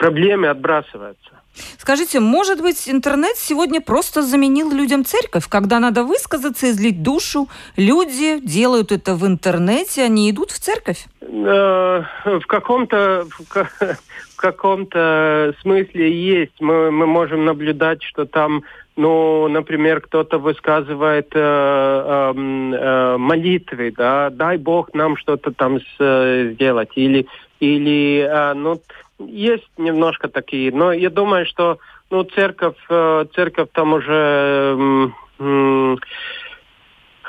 проблемы 0.00 0.48
отбрасываются. 0.48 1.30
Скажите, 1.76 2.20
может 2.20 2.62
быть, 2.62 2.88
интернет 2.88 3.36
сегодня 3.36 3.80
просто 3.80 4.22
заменил 4.22 4.72
людям 4.72 5.04
церковь? 5.04 5.46
Когда 5.48 5.78
надо 5.78 6.04
высказаться, 6.04 6.70
излить 6.70 7.02
душу, 7.02 7.48
люди 7.76 8.40
делают 8.40 8.92
это 8.92 9.14
в 9.14 9.26
интернете, 9.26 10.04
они 10.04 10.30
идут 10.30 10.52
в 10.52 10.58
церковь? 10.58 11.04
Э, 11.20 12.02
в 12.24 12.46
каком-то 12.46 13.26
в 13.30 14.36
каком-то 14.36 15.54
смысле 15.60 16.10
есть. 16.10 16.60
Мы, 16.60 16.90
мы 16.90 17.06
можем 17.06 17.44
наблюдать, 17.44 18.02
что 18.02 18.24
там, 18.24 18.62
ну, 18.96 19.48
например, 19.48 20.00
кто-то 20.00 20.38
высказывает 20.38 21.28
э, 21.34 21.40
э, 21.40 22.32
э, 22.36 23.16
молитвы, 23.18 23.92
да, 23.94 24.30
дай 24.30 24.56
Бог 24.56 24.94
нам 24.94 25.16
что-то 25.16 25.50
там 25.52 25.80
с, 25.80 26.52
сделать, 26.54 26.92
или 26.94 27.26
или, 27.60 28.26
э, 28.28 28.54
ну, 28.54 28.80
есть 29.26 29.70
немножко 29.76 30.28
такие, 30.28 30.72
но 30.72 30.92
я 30.92 31.10
думаю, 31.10 31.46
что 31.46 31.78
ну, 32.10 32.24
церковь, 32.24 32.76
э, 32.88 33.26
церковь 33.34 33.68
там 33.72 33.92
уже 33.92 35.12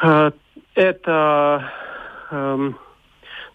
э, 0.02 0.32
это 0.76 1.72
эм, 2.32 2.78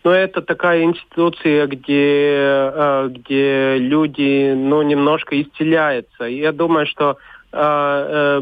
но 0.06 0.12
это 0.12 0.40
такая 0.40 0.84
институция, 0.84 1.66
где, 1.66 2.70
э, 2.72 3.08
где 3.10 3.76
люди 3.76 4.52
ну, 4.54 4.82
немножко 4.82 5.42
исцеляются. 5.42 6.26
И 6.26 6.36
я 6.38 6.52
думаю, 6.52 6.86
что 6.86 7.16
мы 7.56 8.40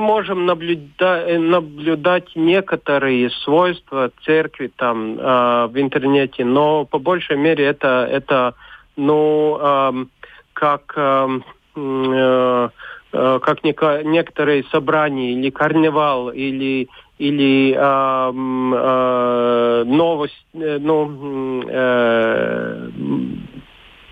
можем 0.00 0.46
наблюдать, 0.46 1.38
наблюдать 1.38 2.34
некоторые 2.34 3.30
свойства 3.30 4.10
церкви 4.24 4.72
там 4.74 5.16
а, 5.18 5.68
в 5.68 5.80
интернете, 5.80 6.44
но 6.44 6.84
по 6.84 6.98
большей 6.98 7.36
мере 7.36 7.66
это, 7.66 8.08
это 8.10 8.54
ну, 8.96 10.08
как, 10.52 10.92
э, 10.96 11.40
э, 11.76 12.68
как 13.12 13.64
некоторые 13.64 14.64
собрания 14.64 15.32
или 15.32 15.50
карнавал 15.50 16.30
или 16.30 16.88
или 17.18 17.74
э, 17.76 17.78
э, 17.78 19.84
новость, 19.84 20.46
ну, 20.54 21.62
э, 21.68 22.90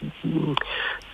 Э, 0.00 0.08
э, 0.24 0.54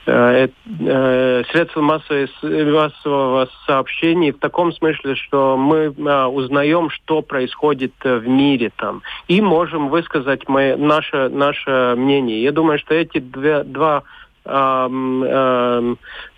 средства 0.05 1.81
массовой, 1.81 2.29
массового 2.43 3.49
сообщения 3.67 4.33
в 4.33 4.39
таком 4.39 4.73
смысле, 4.73 5.15
что 5.15 5.57
мы 5.57 5.95
э, 5.97 6.25
узнаем, 6.27 6.91
что 6.91 7.23
происходит 7.23 7.93
в 8.03 8.27
мире 8.27 8.71
там, 8.77 9.03
и 9.29 9.41
можем 9.41 9.89
высказать 9.89 10.49
мы, 10.49 10.77
наше, 10.77 11.29
наше 11.29 11.95
мнение. 11.97 12.43
Я 12.43 12.53
думаю, 12.53 12.79
что 12.79 12.95
эти 12.95 13.19
две, 13.19 13.65
два 13.65 14.03
Э, 14.47 15.95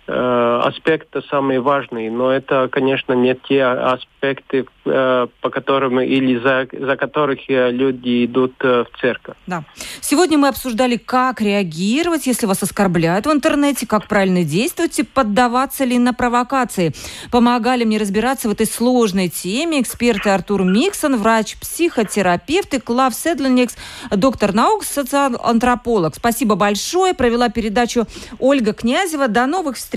аспекты 0.07 1.21
самые 1.29 1.59
важные, 1.59 2.09
но 2.09 2.31
это, 2.31 2.69
конечно, 2.71 3.11
не 3.13 3.35
те 3.35 3.63
аспекты, 3.63 4.65
э, 4.85 5.27
по 5.41 5.49
которым 5.49 5.99
или 5.99 6.39
за, 6.39 6.67
за 6.71 6.95
которых 6.95 7.49
э, 7.49 7.71
люди 7.71 8.25
идут 8.25 8.53
в 8.61 8.87
церковь. 9.01 9.35
Да. 9.47 9.65
Сегодня 9.99 10.37
мы 10.37 10.47
обсуждали, 10.47 10.95
как 10.95 11.41
реагировать, 11.41 12.25
если 12.25 12.45
вас 12.45 12.63
оскорбляют 12.63 13.25
в 13.25 13.31
интернете, 13.31 13.85
как 13.85 14.07
правильно 14.07 14.43
действовать 14.43 14.97
и 14.99 15.03
поддаваться 15.03 15.83
ли 15.83 15.99
на 15.99 16.13
провокации. 16.13 16.93
Помогали 17.29 17.83
мне 17.83 17.97
разбираться 17.97 18.47
в 18.47 18.53
этой 18.53 18.65
сложной 18.65 19.27
теме 19.27 19.81
эксперты 19.81 20.29
Артур 20.29 20.63
Миксон, 20.63 21.17
врач-психотерапевт 21.17 22.73
и 22.73 22.79
Клав 22.79 23.13
Седленникс, 23.13 23.75
доктор 24.11 24.53
наук, 24.53 24.85
социал-антрополог. 24.85 26.15
Спасибо 26.15 26.55
большое. 26.55 27.13
Провела 27.13 27.49
передачу 27.49 28.05
Ольга 28.39 28.73
Князева. 28.73 29.27
До 29.27 29.45
новых 29.45 29.75
встреч 29.75 29.96